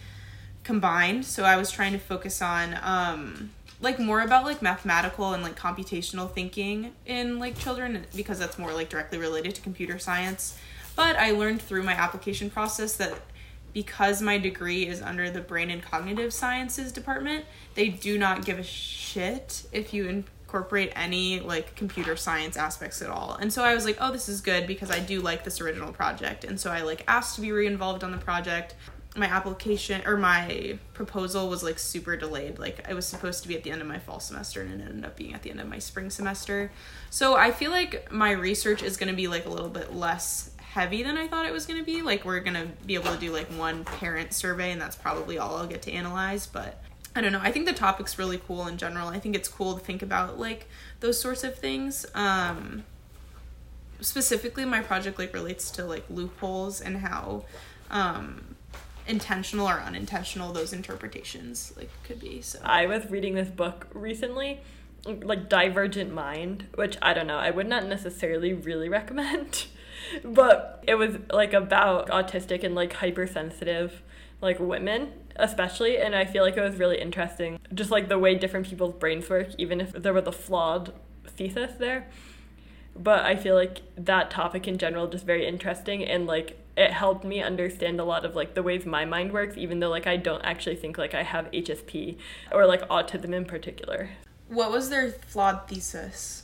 combined. 0.64 1.26
So 1.26 1.44
I 1.44 1.58
was 1.58 1.72
trying 1.72 1.94
to 1.94 2.00
focus 2.00 2.42
on 2.42 2.78
um, 2.84 3.50
like 3.82 4.00
more 4.00 4.22
about 4.22 4.46
like 4.46 4.62
mathematical 4.62 5.34
and 5.34 5.42
like 5.42 5.58
computational 5.58 6.32
thinking 6.32 6.94
in 7.06 7.40
like 7.40 7.58
children 7.58 8.06
because 8.16 8.38
that's 8.38 8.60
more 8.60 8.74
like 8.74 8.90
directly 8.90 9.18
related 9.18 9.56
to 9.56 9.62
computer 9.62 9.98
science. 9.98 10.58
But 10.96 11.16
I 11.16 11.32
learned 11.32 11.62
through 11.62 11.84
my 11.84 11.94
application 11.94 12.50
process 12.50 12.96
that 12.98 13.20
because 13.74 14.22
my 14.22 14.38
degree 14.38 14.88
is 14.88 15.02
under 15.02 15.30
the 15.30 15.42
brain 15.42 15.70
and 15.70 15.82
cognitive 15.82 16.34
sciences 16.34 16.92
department, 16.92 17.46
they 17.76 17.90
do 17.90 18.18
not 18.18 18.46
give 18.46 18.60
a 18.60 18.64
shit 18.64 19.68
if 19.72 19.94
you 19.94 20.08
incorporate 20.08 20.92
any 20.96 21.40
like 21.40 21.76
computer 21.76 22.16
science 22.16 22.58
aspects 22.58 23.02
at 23.02 23.10
all. 23.10 23.38
And 23.40 23.54
so 23.54 23.64
I 23.64 23.76
was 23.76 23.86
like, 23.86 23.98
oh, 24.00 24.12
this 24.12 24.28
is 24.28 24.42
good 24.42 24.66
because 24.66 24.90
I 24.90 25.00
do 25.00 25.22
like 25.22 25.44
this 25.44 25.62
original 25.62 25.94
project. 25.94 26.44
And 26.44 26.60
so 26.60 26.72
I 26.72 26.82
like 26.82 27.04
asked 27.08 27.36
to 27.36 27.42
be 27.42 27.52
re-involved 27.52 28.04
on 28.04 28.12
the 28.12 28.18
project. 28.18 28.76
My 29.16 29.28
application 29.28 30.02
or 30.06 30.18
my 30.18 30.78
proposal 30.94 31.50
was 31.50 31.64
like 31.64 31.78
super 31.78 32.16
delayed. 32.16 32.58
Like 32.58 32.90
I 32.90 32.94
was 32.94 33.06
supposed 33.06 33.44
to 33.44 33.48
be 33.48 33.56
at 33.56 33.64
the 33.64 33.72
end 33.72 33.82
of 33.82 33.88
my 33.88 34.00
fall 34.00 34.20
semester 34.20 34.62
and 34.62 34.82
it 34.82 34.86
ended 34.86 35.06
up 35.06 35.16
being 35.16 35.34
at 35.34 35.44
the 35.44 35.52
end 35.52 35.60
of 35.60 35.68
my 35.68 35.80
spring 35.80 36.10
semester. 36.10 36.72
So 37.10 37.36
I 37.36 37.52
feel 37.52 37.72
like 37.72 38.12
my 38.12 38.32
research 38.32 38.82
is 38.82 38.98
going 38.98 39.10
to 39.10 39.16
be 39.16 39.28
like 39.28 39.46
a 39.46 39.50
little 39.50 39.70
bit 39.70 39.94
less 39.94 40.49
heavy 40.70 41.02
than 41.02 41.18
I 41.18 41.28
thought 41.28 41.48
it 41.48 41.52
was 41.52 41.66
going 41.66 41.80
to 41.80 41.86
be. 41.86 42.02
Like 42.02 42.26
we're 42.26 42.40
going 42.42 42.54
to 42.54 42.68
be 42.86 42.94
able 42.94 43.12
to 43.12 43.18
do 43.18 43.32
like 43.32 43.48
one 43.48 43.84
parent 43.84 44.34
survey 44.34 44.72
and 44.72 44.80
that's 44.80 44.96
probably 44.96 45.38
all 45.38 45.56
I'll 45.56 45.68
get 45.68 45.82
to 45.84 45.92
analyze, 45.92 46.46
but 46.46 46.82
I 47.16 47.22
don't 47.22 47.32
know. 47.32 47.42
I 47.42 47.52
think 47.52 47.66
the 47.66 47.74
topic's 47.74 48.20
really 48.20 48.38
cool 48.38 48.68
in 48.68 48.78
general. 48.78 49.08
I 49.08 49.20
think 49.20 49.36
it's 49.36 49.48
cool 49.48 49.78
to 49.78 49.84
think 49.84 50.04
about 50.04 50.40
like 50.40 50.68
those 51.00 51.20
sorts 51.20 51.44
of 51.44 51.56
things. 51.56 52.06
Um 52.14 52.84
specifically 54.02 54.64
my 54.64 54.82
project 54.82 55.20
like 55.20 55.34
relates 55.34 55.72
to 55.72 55.84
like 55.84 56.06
loopholes 56.10 56.80
and 56.80 56.98
how 56.98 57.44
um 57.90 58.56
intentional 59.08 59.68
or 59.68 59.82
unintentional 59.82 60.54
those 60.54 60.72
interpretations 60.72 61.74
like 61.76 61.90
could 62.04 62.20
be. 62.20 62.42
So 62.42 62.60
I 62.64 62.86
was 62.86 63.10
reading 63.10 63.34
this 63.34 63.50
book 63.50 63.88
recently, 63.92 64.62
like 65.04 65.50
Divergent 65.50 66.14
Mind, 66.14 66.68
which 66.76 66.96
I 67.02 67.16
don't 67.16 67.26
know, 67.26 67.40
I 67.40 67.50
would 67.50 67.68
not 67.68 67.88
necessarily 67.88 68.54
really 68.54 68.88
recommend. 69.00 69.66
But 70.24 70.84
it 70.88 70.96
was 70.96 71.18
like 71.32 71.54
about 71.54 72.10
autistic 72.10 72.64
and 72.64 72.76
like 72.76 72.94
hypersensitive 72.94 74.02
like 74.42 74.60
women 74.60 75.12
especially 75.36 75.98
and 75.98 76.16
I 76.16 76.26
feel 76.26 76.44
like 76.44 76.58
it 76.58 76.62
was 76.62 76.78
really 76.78 77.00
interesting 77.00 77.60
just 77.74 77.92
like 77.92 78.10
the 78.10 78.20
way 78.20 78.36
different 78.36 78.68
people's 78.68 78.96
brains 78.96 79.30
work 79.30 79.50
even 79.58 79.82
if 79.82 79.92
there 79.92 80.14
was 80.14 80.28
a 80.28 80.32
flawed 80.32 80.94
thesis 81.28 81.74
there. 81.78 82.08
But 82.96 83.24
I 83.26 83.36
feel 83.36 83.56
like 83.56 83.82
that 83.96 84.30
topic 84.30 84.68
in 84.68 84.78
general 84.78 85.08
just 85.08 85.26
very 85.26 85.48
interesting 85.48 86.04
and 86.04 86.28
like 86.28 86.60
it 86.76 86.92
helped 86.92 87.24
me 87.24 87.42
understand 87.42 88.00
a 88.00 88.04
lot 88.04 88.26
of 88.26 88.36
like 88.36 88.54
the 88.54 88.64
ways 88.64 88.86
my 88.86 89.06
mind 89.06 89.32
works 89.32 89.58
even 89.58 89.80
though 89.80 89.90
like 89.90 90.08
I 90.08 90.18
don't 90.18 90.42
actually 90.44 90.76
think 90.76 90.98
like 90.98 91.14
I 91.14 91.24
have 91.24 91.52
HSP 91.52 92.18
or 92.52 92.66
like 92.66 92.88
autism 92.90 93.34
in 93.34 93.46
particular. 93.46 94.10
What 94.48 94.72
was 94.72 94.90
their 94.90 95.12
flawed 95.12 95.68
thesis? 95.68 96.44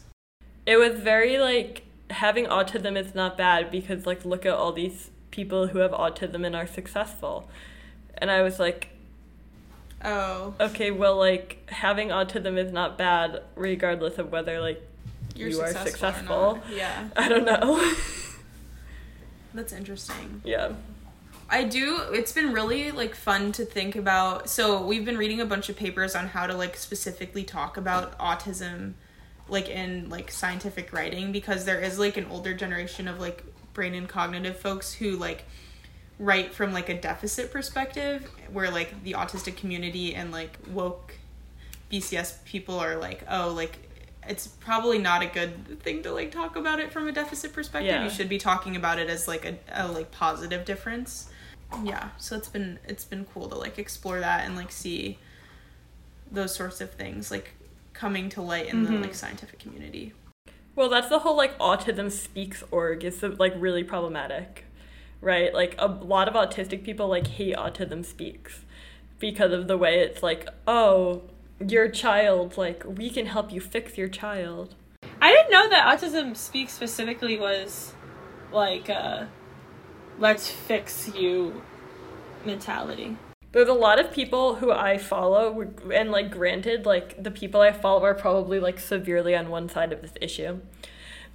It 0.65 0.77
was 0.77 0.99
very 0.99 1.37
like 1.37 1.84
having 2.09 2.45
autism 2.45 2.97
is 2.97 3.15
not 3.15 3.37
bad 3.37 3.71
because 3.71 4.05
like 4.05 4.25
look 4.25 4.45
at 4.45 4.53
all 4.53 4.71
these 4.71 5.09
people 5.31 5.67
who 5.67 5.79
have 5.79 5.91
autism 5.91 6.45
and 6.45 6.55
are 6.55 6.67
successful. 6.67 7.49
And 8.17 8.29
I 8.31 8.41
was 8.41 8.59
like 8.59 8.89
Oh, 10.03 10.53
okay, 10.59 10.91
well 10.91 11.15
like 11.17 11.67
having 11.69 12.09
autism 12.09 12.57
is 12.57 12.71
not 12.71 12.97
bad 12.97 13.41
regardless 13.55 14.17
of 14.19 14.31
whether 14.31 14.59
like 14.59 14.81
you're 15.35 15.49
you 15.49 15.55
successful. 15.55 15.81
or 15.81 15.89
successful. 15.89 16.59
Yeah, 16.71 17.09
I 17.17 17.27
don't 17.27 17.45
know. 17.45 17.93
that's 19.53 19.73
interesting. 19.73 20.41
yeah. 20.43 20.73
I 21.47 21.63
do. 21.63 22.01
It's 22.11 22.31
been 22.31 22.53
really 22.53 22.91
like 22.91 23.13
fun 23.13 23.51
to 23.53 23.65
think 23.65 23.95
about. 23.95 24.49
So 24.49 24.83
we've 24.83 25.05
been 25.05 25.17
reading 25.17 25.41
a 25.41 25.45
bunch 25.45 25.69
of 25.69 25.75
papers 25.75 26.15
on 26.15 26.27
how 26.27 26.47
to 26.47 26.55
like 26.55 26.75
specifically 26.75 27.43
talk 27.43 27.77
about 27.77 28.17
autism, 28.17 28.93
like 29.47 29.69
in 29.69 30.09
like 30.09 30.31
scientific 30.31 30.91
writing, 30.93 31.31
because 31.31 31.65
there 31.65 31.79
is 31.79 31.99
like 31.99 32.17
an 32.17 32.25
older 32.29 32.53
generation 32.53 33.07
of 33.07 33.19
like 33.19 33.43
brain 33.73 33.93
and 33.93 34.07
cognitive 34.07 34.57
folks 34.57 34.93
who 34.93 35.17
like 35.17 35.45
write 36.17 36.53
from 36.53 36.73
like 36.73 36.89
a 36.89 36.99
deficit 36.99 37.51
perspective, 37.51 38.29
where 38.51 38.71
like 38.71 39.03
the 39.03 39.13
autistic 39.13 39.57
community 39.57 40.15
and 40.15 40.31
like 40.31 40.57
woke 40.71 41.15
BCS 41.91 42.43
people 42.45 42.79
are 42.79 42.97
like, 42.97 43.23
oh, 43.29 43.51
like 43.51 43.77
it's 44.27 44.47
probably 44.47 44.97
not 44.97 45.21
a 45.21 45.27
good 45.27 45.79
thing 45.81 46.01
to 46.03 46.11
like 46.11 46.31
talk 46.31 46.55
about 46.55 46.79
it 46.79 46.91
from 46.91 47.07
a 47.07 47.11
deficit 47.11 47.53
perspective. 47.53 47.93
Yeah. 47.93 48.03
You 48.03 48.09
should 48.09 48.29
be 48.29 48.37
talking 48.37 48.75
about 48.75 48.99
it 48.99 49.09
as 49.09 49.27
like 49.27 49.45
a, 49.45 49.57
a 49.71 49.87
like 49.87 50.11
positive 50.11 50.65
difference. 50.65 51.29
Yeah, 51.83 52.09
so 52.17 52.35
it's 52.35 52.47
been 52.47 52.79
it's 52.87 53.05
been 53.05 53.25
cool 53.25 53.49
to 53.49 53.55
like 53.55 53.77
explore 53.77 54.19
that 54.19 54.45
and 54.45 54.55
like 54.55 54.71
see 54.71 55.17
those 56.31 56.55
sorts 56.55 56.81
of 56.81 56.91
things 56.91 57.29
like 57.31 57.53
coming 57.95 58.29
to 58.29 58.41
light 58.41 58.67
in 58.67 58.83
the 58.83 58.91
Mhm. 58.91 59.01
like 59.01 59.15
scientific 59.15 59.57
community. 59.59 60.13
Well, 60.75 60.89
that's 60.89 61.07
the 61.07 61.19
whole 61.19 61.35
like 61.37 61.57
autism 61.57 62.11
speaks 62.11 62.63
org 62.69 63.03
is 63.03 63.23
like 63.23 63.53
really 63.57 63.83
problematic, 63.83 64.65
right? 65.21 65.53
Like 65.53 65.75
a 65.79 65.87
lot 65.87 66.27
of 66.27 66.33
autistic 66.33 66.83
people 66.83 67.07
like 67.07 67.27
hate 67.27 67.55
autism 67.55 68.03
speaks 68.05 68.65
because 69.17 69.53
of 69.53 69.67
the 69.67 69.77
way 69.77 69.99
it's 69.99 70.21
like, 70.21 70.47
oh, 70.67 71.23
your 71.65 71.87
child, 71.87 72.57
like 72.57 72.83
we 72.85 73.09
can 73.09 73.27
help 73.27 73.51
you 73.53 73.61
fix 73.61 73.97
your 73.97 74.09
child. 74.09 74.75
I 75.21 75.31
didn't 75.31 75.51
know 75.51 75.69
that 75.69 75.87
autism 75.97 76.35
speaks 76.35 76.73
specifically 76.73 77.39
was 77.39 77.93
like 78.51 78.89
uh 78.89 79.25
let's 80.19 80.51
fix 80.51 81.09
you 81.15 81.61
mentality. 82.45 83.17
There's 83.55 83.69
a 83.69 83.73
lot 83.73 84.01
of 84.01 84.11
people 84.11 84.55
who 84.55 84.69
I 84.69 84.97
follow, 84.97 85.61
and 85.93 86.11
like, 86.11 86.29
granted, 86.29 86.85
like 86.85 87.23
the 87.23 87.31
people 87.31 87.61
I 87.61 87.71
follow 87.71 88.03
are 88.03 88.13
probably 88.13 88.59
like 88.59 88.81
severely 88.81 89.33
on 89.33 89.47
one 89.49 89.69
side 89.69 89.93
of 89.93 90.01
this 90.01 90.11
issue. 90.19 90.59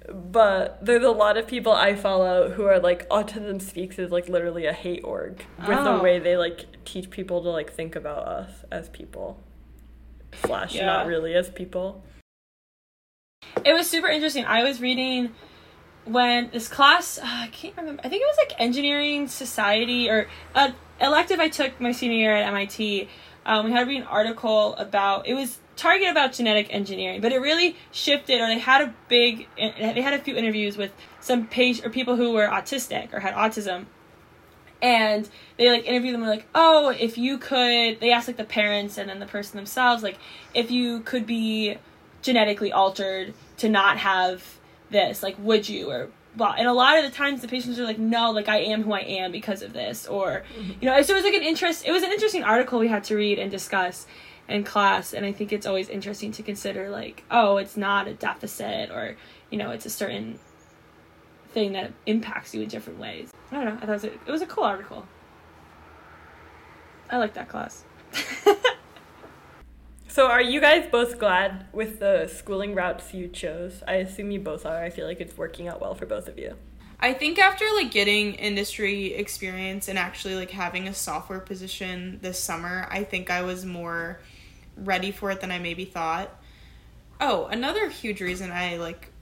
But 0.07 0.85
there's 0.85 1.03
a 1.03 1.09
lot 1.09 1.35
of 1.35 1.47
people 1.47 1.71
I 1.71 1.95
follow 1.95 2.51
who 2.51 2.65
are 2.65 2.79
like 2.79 3.09
autism 3.09 3.59
speaks 3.59 3.97
is 3.97 4.11
like 4.11 4.29
literally 4.29 4.67
a 4.67 4.71
hate 4.73 5.03
org 5.03 5.43
with 5.67 5.79
Oh. 5.79 5.97
the 5.97 6.03
way 6.03 6.19
they 6.19 6.37
like 6.37 6.65
teach 6.85 7.09
people 7.09 7.41
to 7.41 7.49
like 7.49 7.73
think 7.73 7.95
about 7.95 8.27
us 8.27 8.51
as 8.71 8.87
people 8.89 9.39
slash 10.43 10.75
Yeah. 10.75 10.85
not 10.85 11.07
really 11.07 11.33
as 11.33 11.49
people. 11.49 12.03
It 13.65 13.73
was 13.73 13.89
super 13.89 14.07
interesting. 14.07 14.45
I 14.45 14.63
was 14.63 14.79
reading 14.79 15.33
when 16.05 16.51
this 16.51 16.67
class, 16.67 17.17
uh, 17.17 17.23
I 17.25 17.47
can't 17.51 17.75
remember. 17.77 18.01
I 18.05 18.09
think 18.09 18.21
it 18.21 18.27
was 18.27 18.37
like 18.37 18.59
engineering 18.59 19.27
society 19.27 20.07
or 20.07 20.27
an 20.53 20.75
elective 21.01 21.39
I 21.39 21.49
took 21.49 21.79
my 21.79 21.91
senior 21.91 22.17
year 22.17 22.35
at 22.35 22.47
MIT. 22.47 23.09
Um, 23.45 23.65
we 23.65 23.71
had 23.71 23.81
to 23.81 23.85
read 23.85 24.01
an 24.01 24.07
article 24.07 24.75
about 24.75 25.27
it 25.27 25.33
was 25.33 25.59
targeted 25.75 26.11
about 26.11 26.33
genetic 26.33 26.67
engineering, 26.69 27.21
but 27.21 27.31
it 27.31 27.39
really 27.39 27.75
shifted. 27.91 28.39
Or 28.39 28.47
they 28.47 28.59
had 28.59 28.81
a 28.81 28.93
big, 29.07 29.47
they 29.57 30.01
had 30.01 30.13
a 30.13 30.19
few 30.19 30.35
interviews 30.35 30.77
with 30.77 30.91
some 31.19 31.47
page 31.47 31.83
or 31.83 31.89
people 31.89 32.15
who 32.15 32.33
were 32.33 32.47
autistic 32.47 33.13
or 33.13 33.19
had 33.19 33.33
autism, 33.33 33.85
and 34.81 35.27
they 35.57 35.69
like 35.69 35.85
interviewed 35.85 36.13
them. 36.13 36.21
and 36.21 36.29
like, 36.29 36.47
oh, 36.53 36.89
if 36.89 37.17
you 37.17 37.37
could, 37.37 37.99
they 37.99 38.11
asked 38.11 38.27
like 38.27 38.37
the 38.37 38.43
parents 38.43 38.97
and 38.97 39.09
then 39.09 39.19
the 39.19 39.25
person 39.25 39.57
themselves, 39.57 40.03
like, 40.03 40.17
if 40.53 40.71
you 40.71 41.01
could 41.01 41.25
be 41.25 41.77
genetically 42.21 42.71
altered 42.71 43.33
to 43.57 43.69
not 43.69 43.97
have 43.97 44.57
this, 44.89 45.23
like, 45.23 45.35
would 45.39 45.67
you 45.67 45.89
or 45.89 46.09
well, 46.37 46.53
and 46.57 46.67
a 46.67 46.73
lot 46.73 46.97
of 46.97 47.03
the 47.03 47.15
times 47.15 47.41
the 47.41 47.47
patients 47.47 47.79
are 47.79 47.83
like, 47.83 47.99
no, 47.99 48.31
like 48.31 48.47
I 48.47 48.59
am 48.59 48.83
who 48.83 48.93
I 48.93 49.01
am 49.01 49.31
because 49.31 49.61
of 49.61 49.73
this, 49.73 50.07
or 50.07 50.43
mm-hmm. 50.57 50.71
you 50.81 50.89
know, 50.89 51.01
so 51.01 51.13
it 51.13 51.17
was 51.17 51.25
like 51.25 51.33
an 51.33 51.43
interest. 51.43 51.85
It 51.85 51.91
was 51.91 52.03
an 52.03 52.11
interesting 52.11 52.43
article 52.43 52.79
we 52.79 52.87
had 52.87 53.03
to 53.05 53.15
read 53.15 53.39
and 53.39 53.51
discuss 53.51 54.07
in 54.47 54.63
class, 54.63 55.13
and 55.13 55.25
I 55.25 55.31
think 55.31 55.51
it's 55.51 55.65
always 55.65 55.89
interesting 55.89 56.31
to 56.33 56.43
consider 56.43 56.89
like, 56.89 57.23
oh, 57.29 57.57
it's 57.57 57.75
not 57.75 58.07
a 58.07 58.13
deficit, 58.13 58.91
or 58.91 59.17
you 59.49 59.57
know, 59.57 59.71
it's 59.71 59.85
a 59.85 59.89
certain 59.89 60.39
thing 61.49 61.73
that 61.73 61.91
impacts 62.05 62.53
you 62.55 62.61
in 62.61 62.69
different 62.69 62.99
ways. 62.99 63.33
I 63.51 63.55
don't 63.55 63.65
know. 63.65 63.73
I 63.75 63.79
thought 63.81 63.89
it 63.89 63.93
was 63.93 64.03
a, 64.05 64.13
it 64.13 64.31
was 64.31 64.41
a 64.41 64.47
cool 64.47 64.63
article. 64.63 65.05
I 67.09 67.17
like 67.17 67.33
that 67.33 67.49
class. 67.49 67.83
So, 70.11 70.27
are 70.27 70.41
you 70.41 70.59
guys 70.59 70.89
both 70.91 71.19
glad 71.19 71.67
with 71.71 71.99
the 71.99 72.27
schooling 72.27 72.75
routes 72.75 73.13
you 73.13 73.29
chose? 73.29 73.81
I 73.87 73.93
assume 73.93 74.29
you 74.29 74.41
both 74.41 74.65
are. 74.65 74.83
I 74.83 74.89
feel 74.89 75.07
like 75.07 75.21
it's 75.21 75.37
working 75.37 75.69
out 75.69 75.79
well 75.79 75.95
for 75.95 76.05
both 76.05 76.27
of 76.27 76.37
you. 76.37 76.57
I 76.99 77.13
think 77.13 77.39
after 77.39 77.63
like 77.75 77.91
getting 77.91 78.33
industry 78.33 79.13
experience 79.13 79.87
and 79.87 79.97
actually 79.97 80.35
like 80.35 80.51
having 80.51 80.89
a 80.89 80.93
software 80.93 81.39
position 81.39 82.19
this 82.21 82.37
summer, 82.37 82.89
I 82.91 83.05
think 83.05 83.31
I 83.31 83.43
was 83.43 83.63
more 83.63 84.19
ready 84.75 85.11
for 85.11 85.31
it 85.31 85.39
than 85.39 85.49
I 85.49 85.59
maybe 85.59 85.85
thought. 85.85 86.29
Oh, 87.21 87.45
another 87.45 87.87
huge 87.87 88.19
reason 88.19 88.51
I 88.51 88.75
like 88.75 89.13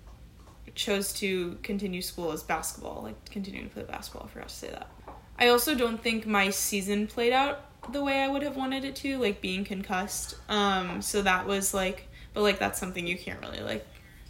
chose 0.73 1.13
to 1.13 1.59
continue 1.61 2.01
school 2.01 2.31
is 2.31 2.41
basketball, 2.41 3.03
like 3.03 3.29
continuing 3.29 3.69
to 3.69 3.73
play 3.75 3.83
basketball. 3.83 4.25
I 4.25 4.33
forgot 4.33 4.49
to 4.49 4.55
say 4.55 4.69
that. 4.71 4.89
I 5.37 5.49
also 5.49 5.75
don't 5.75 6.01
think 6.01 6.25
my 6.25 6.49
season 6.49 7.05
played 7.05 7.31
out 7.31 7.68
the 7.91 8.03
way 8.03 8.19
I 8.19 8.27
would 8.27 8.43
have 8.43 8.55
wanted 8.55 8.83
it 8.85 8.95
to, 8.97 9.17
like 9.17 9.41
being 9.41 9.63
concussed. 9.63 10.35
Um, 10.49 11.01
so 11.01 11.21
that 11.21 11.45
was 11.47 11.73
like, 11.73 12.07
but 12.33 12.41
like 12.41 12.59
that's 12.59 12.79
something 12.79 13.07
you 13.07 13.17
can't 13.17 13.39
really 13.41 13.61
like 13.61 13.85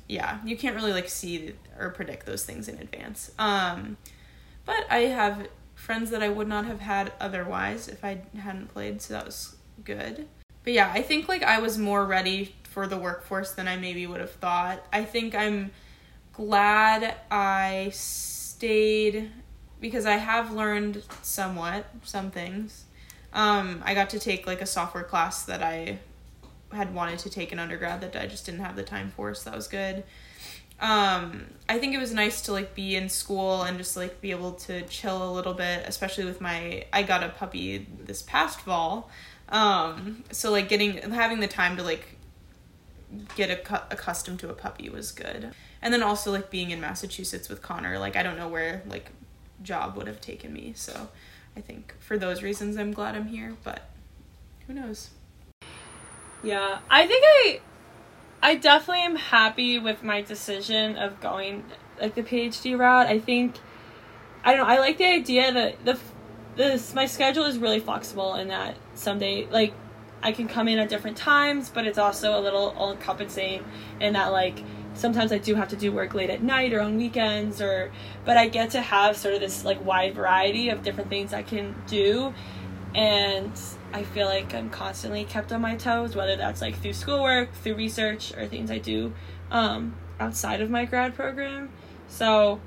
yeah, 0.10 0.40
you 0.44 0.58
can't 0.58 0.76
really 0.76 0.92
like 0.92 1.08
see 1.08 1.54
or 1.80 1.92
predict 1.92 2.26
those 2.26 2.44
things 2.44 2.68
in 2.68 2.80
advance. 2.80 3.32
Um, 3.38 3.96
but 4.66 4.86
I 4.90 5.02
have 5.02 5.48
friends 5.76 6.10
that 6.10 6.24
I 6.24 6.30
would 6.30 6.48
not 6.48 6.66
have 6.66 6.80
had 6.80 7.14
otherwise 7.22 7.88
if 7.88 8.04
I 8.04 8.24
hadn't 8.38 8.74
played, 8.74 9.02
so 9.02 9.14
that 9.14 9.26
was 9.26 9.56
good. 9.86 10.28
But 10.64 10.74
yeah, 10.74 10.92
I 10.94 11.04
think 11.04 11.30
like 11.30 11.44
I 11.44 11.60
was 11.60 11.78
more 11.78 12.06
ready 12.06 12.56
for 12.64 12.88
the 12.88 12.98
workforce 12.98 13.52
than 13.52 13.68
I 13.68 13.78
maybe 13.78 14.06
would 14.08 14.20
have 14.20 14.32
thought. 14.32 14.84
I 14.92 15.06
think 15.06 15.36
I'm 15.36 15.72
glad 16.34 17.16
I 17.30 17.92
stayed 17.94 19.32
because 19.80 20.08
I 20.08 20.18
have 20.18 20.52
learned 20.52 21.04
somewhat 21.22 21.86
some 22.04 22.32
things. 22.32 22.86
Um, 23.34 23.82
I 23.86 23.94
got 23.94 24.10
to 24.12 24.20
take 24.20 24.48
like 24.48 24.62
a 24.62 24.66
software 24.66 25.04
class 25.04 25.44
that 25.44 25.62
I 25.62 26.00
had 26.72 26.94
wanted 26.94 27.20
to 27.20 27.30
take 27.30 27.52
in 27.52 27.60
undergrad 27.60 28.02
that 28.02 28.16
I 28.16 28.28
just 28.28 28.46
didn't 28.46 28.62
have 28.62 28.76
the 28.76 28.84
time 28.84 29.12
for, 29.16 29.34
so 29.34 29.50
that 29.50 29.56
was 29.56 29.68
good. 29.68 30.04
Um, 30.82 31.48
I 31.68 31.78
think 31.78 31.94
it 31.94 31.98
was 31.98 32.14
nice 32.14 32.42
to 32.44 32.54
like 32.54 32.74
be 32.74 32.96
in 32.96 33.10
school 33.10 33.64
and 33.64 33.78
just 33.78 33.98
like 33.98 34.22
be 34.22 34.32
able 34.32 34.54
to 34.54 34.82
chill 34.84 35.30
a 35.30 35.32
little 35.32 35.54
bit, 35.54 35.84
especially 35.86 36.26
with 36.26 36.40
my 36.40 36.86
I 36.94 37.04
got 37.04 37.22
a 37.22 37.30
puppy 37.30 37.86
this 38.06 38.22
past 38.22 38.62
fall. 38.62 39.10
Um, 39.50 40.24
so 40.32 40.52
like 40.52 40.70
getting 40.70 41.12
having 41.12 41.42
the 41.42 41.48
time 41.48 41.76
to 41.78 41.84
like 41.84 42.16
get 43.36 43.64
accu- 43.64 43.84
accustomed 43.92 44.40
to 44.40 44.50
a 44.50 44.54
puppy 44.54 44.90
was 44.90 45.12
good. 45.12 45.52
And 45.82 45.94
then 45.94 46.02
also 46.02 46.32
like 46.32 46.50
being 46.50 46.72
in 46.72 46.80
Massachusetts 46.80 47.50
with 47.50 47.62
Connor, 47.62 48.00
like 48.00 48.16
I 48.16 48.24
don't 48.24 48.38
know 48.38 48.48
where 48.48 48.82
like 48.88 49.12
job 49.62 49.98
would 49.98 50.08
have 50.08 50.22
taken 50.22 50.54
me. 50.54 50.74
So 50.76 51.10
I 51.60 51.62
think 51.62 51.94
for 52.00 52.18
those 52.18 52.42
reasons 52.42 52.78
I'm 52.78 52.94
glad 52.94 53.16
I'm 53.16 53.28
here, 53.28 53.58
but 53.66 53.82
who 54.66 54.74
knows? 54.74 55.10
Yeah, 56.42 56.80
I 56.90 57.06
think 57.06 57.26
I, 57.28 57.60
I 58.42 58.56
definitely 58.56 59.04
am 59.04 59.18
happy 59.18 59.78
with 59.78 60.02
my 60.02 60.22
decision 60.22 60.96
of 60.96 61.20
going 61.20 61.66
like 62.00 62.16
the 62.16 62.24
PhD 62.24 62.80
route. 62.80 63.08
I 63.08 63.20
think, 63.20 63.58
I 64.42 64.56
don't 64.56 64.66
know. 64.66 64.74
I 64.74 64.80
like 64.80 64.98
the 64.98 65.08
idea 65.08 65.52
that 65.52 65.84
the, 65.84 66.00
this 66.56 66.94
my 66.94 67.06
schedule 67.06 67.44
is 67.44 67.58
really 67.58 67.82
flexible 67.82 68.36
in 68.36 68.48
that 68.48 68.78
someday 68.96 69.46
like, 69.52 69.74
I 70.24 70.32
can 70.32 70.48
come 70.48 70.70
in 70.70 70.80
at 70.80 70.88
different 70.88 71.18
times, 71.18 71.70
but 71.70 71.86
it's 71.86 71.98
also 71.98 72.40
a 72.40 72.42
little 72.42 72.74
all 72.78 72.94
encompassing 72.94 73.66
in 74.00 74.14
that 74.14 74.32
like 74.32 74.64
sometimes 75.00 75.32
I 75.32 75.38
do 75.38 75.56
have 75.56 75.70
to 75.70 75.76
do 75.76 75.92
work 75.92 76.14
late 76.14 76.30
at 76.30 76.44
night 76.44 76.74
or 76.74 76.82
on 76.82 76.98
weekends 76.98 77.62
or 77.62 77.92
but 78.26 78.38
I 78.38 78.48
get 78.50 78.72
to 78.72 78.82
have 78.82 79.16
sort 79.18 79.34
of 79.34 79.40
this 79.40 79.64
like 79.64 79.84
wide 79.84 80.14
variety 80.14 80.70
of 80.70 80.84
different 80.84 81.10
things 81.10 81.34
I 81.34 81.42
can 81.42 81.76
do 81.88 82.34
and 82.94 83.52
I 83.94 84.04
feel 84.04 84.28
like 84.28 84.54
I'm 84.54 84.70
constantly 84.70 85.24
kept 85.24 85.52
on 85.52 85.62
my 85.62 85.76
toes, 85.76 86.16
whether 86.16 86.36
that's 86.36 86.62
like 86.62 86.80
through 86.82 86.94
schoolwork, 86.94 87.54
through 87.54 87.76
research, 87.76 88.34
or 88.36 88.48
things 88.48 88.72
I 88.72 88.78
do 88.80 89.14
um, 89.52 89.96
outside 90.20 90.62
of 90.62 90.70
my 90.70 90.86
grad 90.86 91.16
program. 91.16 91.70
So 92.08 92.60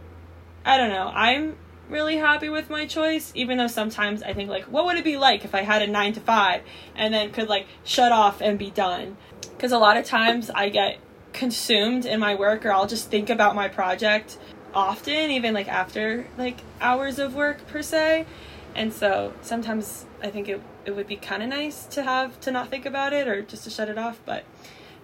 I 0.65 0.77
don't 0.79 0.91
know. 0.91 1.11
I'm 1.15 1.57
really 1.89 2.17
happy 2.17 2.49
with 2.49 2.71
my 2.71 2.87
choice, 2.87 3.33
even 3.35 3.59
though 3.59 3.67
sometimes 3.67 4.23
I 4.23 4.33
think 4.33 4.49
like, 4.49 4.65
what 4.65 4.85
would 4.85 4.97
it 4.97 5.05
be 5.05 5.17
like 5.17 5.45
if 5.45 5.55
I 5.55 5.63
had 5.63 5.83
a 5.83 5.87
nine 5.87 6.13
to 6.15 6.21
five 6.21 6.63
and 6.95 7.13
then 7.13 7.33
could 7.33 7.49
like 7.49 7.67
shut 7.85 8.13
off 8.13 8.41
and 8.41 8.59
be 8.59 8.71
done? 8.71 9.17
Because 9.41 9.73
a 9.73 9.79
lot 9.79 9.97
of 9.97 10.05
times 10.05 10.51
I 10.51 10.69
get 10.69 10.99
consumed 11.33 12.07
in 12.07 12.21
my 12.21 12.35
work 12.35 12.65
or 12.65 12.73
I'll 12.73 12.87
just 12.87 13.11
think 13.11 13.31
about 13.31 13.55
my 13.55 13.69
project 13.69 14.39
often, 14.75 15.31
even 15.31 15.55
like 15.55 15.69
after 15.69 16.27
like 16.39 16.61
hours 16.81 17.19
of 17.19 17.35
work 17.35 17.67
per 17.67 17.83
se. 17.83 18.27
And 18.75 18.93
so 18.93 19.35
sometimes 19.43 20.07
I 20.23 20.31
think 20.31 20.49
it 20.49 20.61
it 20.85 20.97
would 20.97 21.07
be 21.07 21.17
kind 21.17 21.43
of 21.43 21.49
nice 21.49 21.87
to 21.87 22.03
have 22.03 22.41
to 22.41 22.51
not 22.51 22.69
think 22.69 22.87
about 22.87 23.13
it 23.13 23.29
or 23.29 23.43
just 23.43 23.65
to 23.65 23.71
shut 23.71 23.89
it 23.89 23.99
off, 23.99 24.21
but 24.25 24.45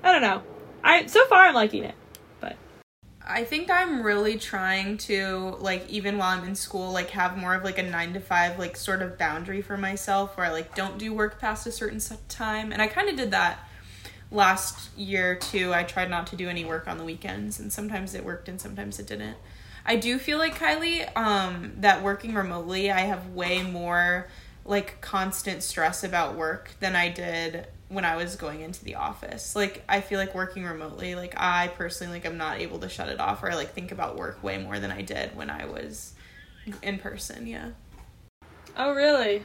I 0.03 0.13
don't 0.13 0.23
know. 0.23 0.43
I 0.83 1.07
so 1.07 1.25
far 1.27 1.47
I'm 1.47 1.55
liking 1.55 1.85
it. 1.85 1.95
But 2.41 2.57
I 3.25 3.45
think 3.45 3.71
I'm 3.71 4.03
really 4.03 4.39
trying 4.39 4.97
to 4.99 5.57
like 5.61 5.89
even 5.89 6.19
while 6.19 6.37
I'm 6.37 6.45
in 6.45 6.55
school 6.55 6.93
like 6.93 7.11
have 7.11 7.37
more 7.37 7.55
of 7.55 7.65
like 7.65 7.79
a 7.79 7.83
9 7.83 8.15
to 8.15 8.21
5 8.21 8.59
like 8.59 8.77
sort 8.77 9.03
of 9.03 9.19
boundary 9.19 9.61
for 9.61 9.77
myself 9.77 10.37
where 10.37 10.47
I 10.47 10.51
like 10.51 10.75
don't 10.75 10.99
do 10.99 11.13
work 11.13 11.39
past 11.39 11.67
a 11.67 11.73
certain 11.73 12.01
time 12.29 12.73
and 12.73 12.81
I 12.81 12.87
kind 12.87 13.09
of 13.09 13.17
did 13.17 13.31
that 13.33 13.68
last 14.31 14.97
year 14.97 15.37
too. 15.37 15.73
I 15.73 15.85
tried 15.85 16.11
not 16.11 16.27
to 16.29 16.37
do 16.37 16.49
any 16.49 16.65
work 16.65 16.87
on 16.87 16.99
the 16.99 17.05
weekends 17.05 17.59
and 17.59 17.73
sometimes 17.73 18.15
it 18.15 18.25
worked 18.25 18.49
and 18.49 18.61
sometimes 18.61 18.99
it 18.99 19.07
didn't. 19.07 19.37
I 19.87 19.97
do 19.97 20.19
feel 20.19 20.39
like 20.39 20.59
Kylie 20.59 21.17
um 21.17 21.73
that 21.79 22.03
working 22.03 22.35
remotely 22.35 22.91
I 22.91 23.01
have 23.01 23.29
way 23.29 23.63
more 23.63 24.29
like 24.65 25.01
constant 25.01 25.63
stress 25.63 26.05
about 26.05 26.37
work 26.37 26.73
than 26.81 26.95
I 26.95 27.09
did 27.09 27.67
when 27.89 28.05
I 28.05 28.17
was 28.17 28.37
going 28.37 28.61
into 28.61 28.85
the 28.85 28.97
office. 28.97 29.57
Like 29.57 29.83
I 29.89 30.03
feel 30.03 30.19
like 30.19 30.35
working 30.35 30.65
remotely, 30.65 31.15
like 31.15 31.35
I 31.39 31.69
personally 31.69 32.13
like 32.13 32.27
I'm 32.27 32.37
not 32.37 32.61
able 32.61 32.79
to 32.81 32.89
shut 32.89 33.09
it 33.09 33.19
off 33.19 33.43
or 33.43 33.55
like 33.55 33.73
think 33.73 33.93
about 33.93 34.17
work 34.17 34.43
way 34.43 34.59
more 34.59 34.79
than 34.79 34.91
I 34.91 35.01
did 35.01 35.35
when 35.35 35.49
I 35.49 35.65
was 35.65 36.13
in 36.83 36.99
person, 36.99 37.47
yeah. 37.47 37.71
Oh 38.77 38.93
really? 38.93 39.43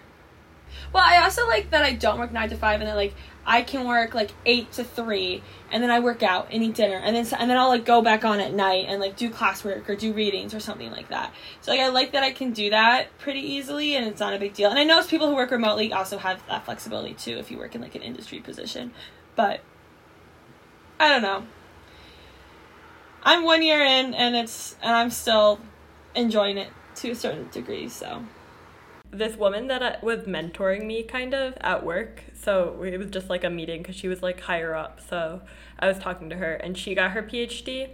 Well, 0.92 1.03
I 1.06 1.24
also 1.24 1.48
like 1.48 1.72
that 1.72 1.84
I 1.84 1.94
don't 1.94 2.20
work 2.20 2.32
nine 2.32 2.50
to 2.50 2.58
five, 2.58 2.80
and 2.80 2.89
that 2.89 2.96
like 2.96 3.15
I 3.46 3.62
can 3.62 3.88
work 3.88 4.13
like 4.13 4.32
eight 4.46 4.72
to 4.74 4.84
three, 4.84 5.44
and 5.72 5.84
then 5.84 5.89
I 5.89 6.00
work 6.00 6.24
out 6.24 6.48
and 6.51 6.63
eat 6.63 6.75
dinner, 6.75 6.98
and 6.98 7.15
then 7.15 7.25
and 7.39 7.50
then 7.50 7.58
I'll 7.58 7.70
like 7.70 7.86
go 7.86 8.01
back 8.01 8.24
on 8.24 8.39
at 8.39 8.53
night 8.53 8.86
and 8.88 9.01
like 9.01 9.15
do 9.15 9.30
classwork 9.30 9.88
or 9.89 9.96
do 9.96 10.13
readings 10.13 10.53
or 10.53 10.60
something 10.60 10.92
like 10.92 11.10
that. 11.10 11.34
So 11.62 11.72
like 11.72 11.80
I 11.80 11.89
like 11.89 12.12
that 12.13 12.24
I 12.24 12.32
can 12.32 12.53
do 12.53 12.70
that 12.70 13.18
pretty 13.18 13.42
easily, 13.42 13.96
and 13.96 14.08
it's 14.08 14.20
not 14.20 14.34
a 14.34 14.39
big 14.39 14.53
deal. 14.53 14.70
And 14.70 14.80
I 14.80 14.84
know 14.84 15.03
people 15.03 15.30
who 15.30 15.36
work 15.36 15.51
remotely 15.51 15.92
also 15.92 16.18
have 16.18 16.46
that 16.48 16.65
flexibility 16.65 17.13
too 17.13 17.38
if 17.38 17.51
you 17.51 17.58
work 17.58 17.75
in 17.75 17.82
like 17.82 17.96
an 17.96 18.01
industry 18.01 18.39
position, 18.39 18.94
but 19.36 19.62
I 21.00 21.10
don't 21.10 21.22
know. 21.22 21.46
I'm 23.24 23.44
one 23.44 23.63
year 23.63 23.82
in, 23.82 24.13
and 24.13 24.36
it's 24.36 24.75
and 24.82 24.96
I'm 24.96 25.10
still 25.10 25.60
enjoying 26.15 26.58
it 26.58 26.70
to 26.96 27.12
a 27.12 27.15
certain 27.15 27.50
degree. 27.50 27.89
So 27.89 28.24
this 29.13 29.38
woman 29.38 29.67
that 29.67 29.84
I, 29.84 29.98
was 30.01 30.22
mentoring 30.22 30.86
me 30.86 31.03
kind 31.03 31.34
of 31.34 31.53
at 31.62 31.86
work. 31.86 32.24
So 32.34 32.82
it 32.84 32.98
was 32.98 33.12
just 33.12 33.29
like 33.29 33.43
a 33.43 33.50
meeting 33.50 33.82
because 33.82 33.96
she 33.96 34.08
was 34.08 34.22
like 34.22 34.41
higher 34.41 34.75
up. 34.75 35.00
So 35.08 35.41
I 35.79 35.88
was 35.88 36.00
talking 36.00 36.29
to 36.29 36.38
her, 36.38 36.55
and 36.55 36.77
she 36.77 36.96
got 36.96 37.12
her 37.12 37.22
PhD 37.22 37.89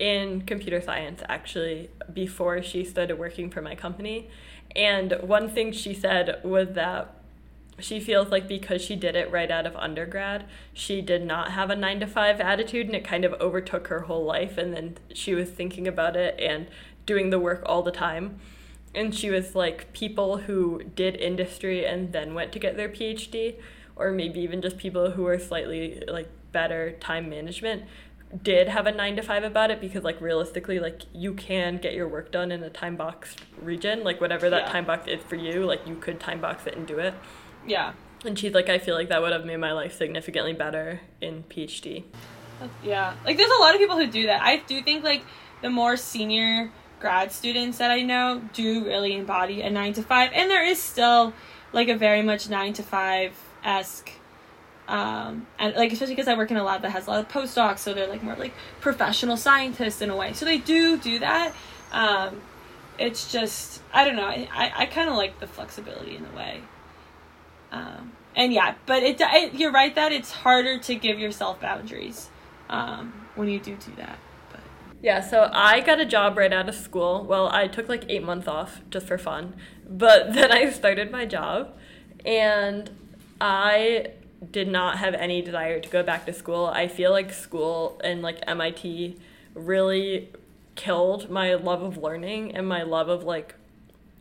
in 0.00 0.42
computer 0.42 0.80
science 0.80 1.22
actually 1.28 1.90
before 2.12 2.62
she 2.62 2.84
started 2.84 3.18
working 3.18 3.50
for 3.50 3.60
my 3.60 3.74
company. 3.74 4.30
And 4.74 5.16
one 5.22 5.48
thing 5.48 5.72
she 5.72 5.92
said 5.92 6.40
was 6.44 6.68
that 6.74 7.14
she 7.80 8.00
feels 8.00 8.28
like 8.28 8.48
because 8.48 8.82
she 8.82 8.96
did 8.96 9.14
it 9.14 9.30
right 9.30 9.50
out 9.50 9.66
of 9.66 9.76
undergrad, 9.76 10.46
she 10.72 11.00
did 11.00 11.24
not 11.24 11.52
have 11.52 11.70
a 11.70 11.76
nine 11.76 12.00
to 12.00 12.06
five 12.06 12.40
attitude, 12.40 12.86
and 12.86 12.94
it 12.96 13.04
kind 13.04 13.24
of 13.24 13.34
overtook 13.34 13.88
her 13.88 14.00
whole 14.00 14.24
life. 14.24 14.58
And 14.58 14.72
then 14.74 14.98
she 15.12 15.34
was 15.34 15.50
thinking 15.50 15.86
about 15.86 16.16
it 16.16 16.38
and 16.40 16.66
doing 17.06 17.30
the 17.30 17.38
work 17.38 17.62
all 17.66 17.82
the 17.82 17.92
time 17.92 18.40
and 18.94 19.14
she 19.14 19.30
was 19.30 19.54
like 19.54 19.92
people 19.92 20.38
who 20.38 20.82
did 20.94 21.16
industry 21.16 21.84
and 21.84 22.12
then 22.12 22.34
went 22.34 22.52
to 22.52 22.58
get 22.58 22.76
their 22.76 22.88
PhD 22.88 23.56
or 23.96 24.10
maybe 24.10 24.40
even 24.40 24.62
just 24.62 24.78
people 24.78 25.10
who 25.10 25.22
were 25.22 25.38
slightly 25.38 26.02
like 26.08 26.28
better 26.52 26.92
time 26.92 27.28
management 27.28 27.84
did 28.42 28.68
have 28.68 28.86
a 28.86 28.92
9 28.92 29.16
to 29.16 29.22
5 29.22 29.44
about 29.44 29.70
it 29.70 29.80
because 29.80 30.04
like 30.04 30.20
realistically 30.20 30.78
like 30.78 31.02
you 31.12 31.34
can 31.34 31.78
get 31.78 31.94
your 31.94 32.08
work 32.08 32.30
done 32.30 32.52
in 32.52 32.62
a 32.62 32.70
time 32.70 32.96
box 32.96 33.34
region 33.62 34.04
like 34.04 34.20
whatever 34.20 34.50
that 34.50 34.66
yeah. 34.66 34.72
time 34.72 34.84
box 34.84 35.06
is 35.06 35.22
for 35.22 35.36
you 35.36 35.64
like 35.64 35.86
you 35.86 35.94
could 35.96 36.20
time 36.20 36.40
box 36.40 36.66
it 36.66 36.76
and 36.76 36.86
do 36.86 36.98
it. 36.98 37.14
Yeah. 37.66 37.92
And 38.24 38.38
she's 38.38 38.52
like 38.52 38.68
I 38.68 38.78
feel 38.78 38.94
like 38.94 39.08
that 39.08 39.22
would 39.22 39.32
have 39.32 39.44
made 39.44 39.58
my 39.58 39.72
life 39.72 39.96
significantly 39.96 40.52
better 40.52 41.00
in 41.20 41.44
PhD 41.44 42.04
yeah. 42.82 43.14
Like 43.24 43.36
there's 43.36 43.50
a 43.50 43.60
lot 43.60 43.74
of 43.74 43.80
people 43.80 43.96
who 43.96 44.06
do 44.06 44.26
that. 44.26 44.42
I 44.42 44.56
do 44.56 44.82
think 44.82 45.04
like 45.04 45.22
the 45.62 45.70
more 45.70 45.96
senior 45.96 46.70
grad 47.00 47.32
students 47.32 47.78
that 47.78 47.90
I 47.90 48.02
know 48.02 48.42
do 48.52 48.84
really 48.84 49.14
embody 49.14 49.62
a 49.62 49.70
nine 49.70 49.92
to 49.94 50.02
five, 50.02 50.30
and 50.34 50.50
there 50.50 50.64
is 50.64 50.82
still 50.82 51.32
like 51.72 51.88
a 51.88 51.96
very 51.96 52.22
much 52.22 52.48
nine 52.48 52.72
to 52.74 52.82
five 52.82 53.32
esque. 53.64 54.10
Um, 54.86 55.46
and 55.58 55.74
like 55.76 55.92
especially 55.92 56.14
because 56.14 56.28
I 56.28 56.34
work 56.34 56.50
in 56.50 56.56
a 56.56 56.64
lab 56.64 56.82
that 56.82 56.90
has 56.90 57.06
a 57.06 57.10
lot 57.10 57.20
of 57.20 57.28
postdocs, 57.28 57.78
so 57.78 57.92
they're 57.92 58.08
like 58.08 58.22
more 58.22 58.36
like 58.36 58.54
professional 58.80 59.36
scientists 59.36 60.00
in 60.00 60.10
a 60.10 60.16
way. 60.16 60.32
So 60.32 60.44
they 60.44 60.58
do 60.58 60.96
do 60.96 61.18
that. 61.18 61.52
Um, 61.92 62.40
it's 62.98 63.30
just 63.30 63.82
I 63.92 64.04
don't 64.04 64.16
know. 64.16 64.26
I 64.26 64.48
I, 64.52 64.72
I 64.76 64.86
kind 64.86 65.08
of 65.08 65.16
like 65.16 65.40
the 65.40 65.46
flexibility 65.46 66.16
in 66.16 66.24
a 66.24 66.36
way. 66.36 66.62
Um, 67.70 68.12
and 68.34 68.52
yeah, 68.52 68.74
but 68.86 69.02
it, 69.02 69.20
it, 69.20 69.54
you're 69.54 69.72
right 69.72 69.94
that 69.94 70.12
it's 70.12 70.30
harder 70.30 70.78
to 70.78 70.94
give 70.94 71.18
yourself 71.18 71.60
boundaries 71.60 72.30
um, 72.70 73.12
when 73.34 73.48
you 73.48 73.58
do 73.58 73.76
do 73.76 73.92
that. 73.96 74.18
Yeah, 75.00 75.20
so 75.20 75.48
I 75.52 75.80
got 75.80 76.00
a 76.00 76.04
job 76.04 76.36
right 76.36 76.52
out 76.52 76.68
of 76.68 76.74
school. 76.74 77.24
Well, 77.24 77.48
I 77.48 77.68
took 77.68 77.88
like 77.88 78.04
eight 78.08 78.22
months 78.22 78.48
off 78.48 78.80
just 78.90 79.06
for 79.06 79.16
fun. 79.16 79.54
But 79.88 80.32
then 80.34 80.50
I 80.50 80.70
started 80.70 81.10
my 81.10 81.24
job 81.24 81.76
and 82.24 82.90
I 83.40 84.08
did 84.50 84.68
not 84.68 84.98
have 84.98 85.14
any 85.14 85.42
desire 85.42 85.80
to 85.80 85.88
go 85.88 86.02
back 86.02 86.26
to 86.26 86.32
school. 86.32 86.66
I 86.66 86.88
feel 86.88 87.10
like 87.10 87.32
school 87.32 88.00
and 88.02 88.22
like 88.22 88.38
MIT 88.46 89.16
really 89.54 90.30
killed 90.74 91.30
my 91.30 91.54
love 91.54 91.82
of 91.82 91.96
learning 91.96 92.54
and 92.54 92.66
my 92.68 92.82
love 92.82 93.08
of 93.08 93.24
like 93.24 93.54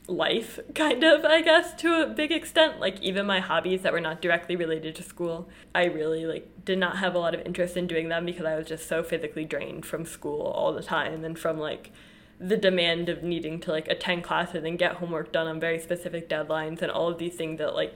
life, 0.08 0.60
kind 0.74 1.04
of, 1.04 1.26
I 1.26 1.41
guess, 1.41 1.74
to 1.82 2.02
a 2.02 2.08
big 2.08 2.32
extent. 2.32 2.80
Like, 2.80 3.02
even 3.02 3.26
my 3.26 3.39
hobbies 3.39 3.82
that 3.82 3.93
were 3.93 4.02
not 4.02 4.22
directly 4.22 4.56
related 4.56 4.96
to 4.96 5.04
school, 5.04 5.50
I 5.76 5.86
really, 5.86 6.26
like, 6.26 6.65
did 6.65 6.78
not 6.78 6.98
have 6.98 7.13
a 7.13 7.20
lot 7.20 7.36
of 7.36 7.41
interest 7.41 7.78
in 7.78 7.88
doing 7.88 8.10
them 8.10 8.26
because 8.26 8.46
I 8.46 8.56
was 8.56 8.67
just 8.67 8.88
so 8.88 9.04
physically 9.04 9.46
drained 9.46 9.86
from 9.86 10.06
school 10.06 10.41
all 10.41 10.74
the 10.74 10.84
time 10.84 11.24
and 11.24 11.38
from, 11.38 11.58
like, 11.60 11.91
the 12.39 12.58
demand 12.58 13.10
of 13.10 13.24
needing 13.24 13.60
to, 13.62 13.72
like, 13.72 13.88
attend 13.88 14.24
classes 14.24 14.63
and 14.63 14.80
get 14.80 14.93
homework 14.93 15.32
done 15.32 15.48
on 15.48 15.60
very 15.60 15.80
specific 15.80 16.30
deadlines 16.30 16.82
and 16.82 16.91
all 16.91 17.10
of 17.10 17.17
these 17.17 17.36
things 17.36 17.58
that, 17.58 17.76
like, 17.76 17.96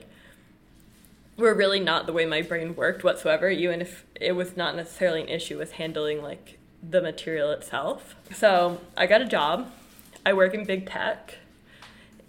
were 1.36 1.54
really 1.54 1.80
not 1.80 2.06
the 2.06 2.12
way 2.12 2.26
my 2.26 2.42
brain 2.42 2.76
worked 2.76 3.02
whatsoever, 3.02 3.48
even 3.48 3.80
if 3.80 4.04
it 4.20 4.32
was 4.32 4.56
not 4.56 4.76
necessarily 4.76 5.22
an 5.22 5.28
issue 5.28 5.56
with 5.56 5.72
handling, 5.72 6.20
like, 6.20 6.58
the 6.82 7.00
material 7.00 7.50
itself. 7.52 8.16
So, 8.32 8.80
I 8.96 9.06
got 9.06 9.22
a 9.22 9.26
job. 9.26 9.70
I 10.26 10.34
work 10.34 10.52
in 10.52 10.64
big 10.64 10.86
tech 10.86 11.38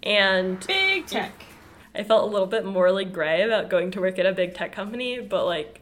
and 0.04 0.64
big 0.66 1.06
tech. 1.06 1.46
I 1.94 2.02
felt 2.04 2.28
a 2.28 2.32
little 2.32 2.46
bit 2.46 2.64
morally 2.64 3.04
gray 3.04 3.42
about 3.42 3.70
going 3.70 3.90
to 3.92 4.00
work 4.00 4.18
at 4.18 4.26
a 4.26 4.32
big 4.32 4.54
tech 4.54 4.72
company, 4.72 5.18
but 5.20 5.46
like 5.46 5.80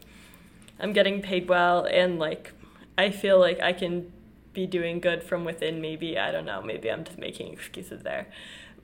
I'm 0.79 0.93
getting 0.93 1.21
paid 1.21 1.47
well 1.49 1.85
and 1.85 2.17
like 2.17 2.53
I 2.97 3.11
feel 3.11 3.39
like 3.39 3.59
I 3.61 3.73
can 3.73 4.11
be 4.53 4.65
doing 4.65 4.99
good 4.99 5.23
from 5.23 5.43
within 5.43 5.81
maybe 5.81 6.17
I 6.17 6.31
don't 6.31 6.45
know, 6.45 6.61
maybe 6.61 6.89
I'm 6.89 7.03
just 7.03 7.17
making 7.17 7.53
excuses 7.53 8.03
there. 8.03 8.27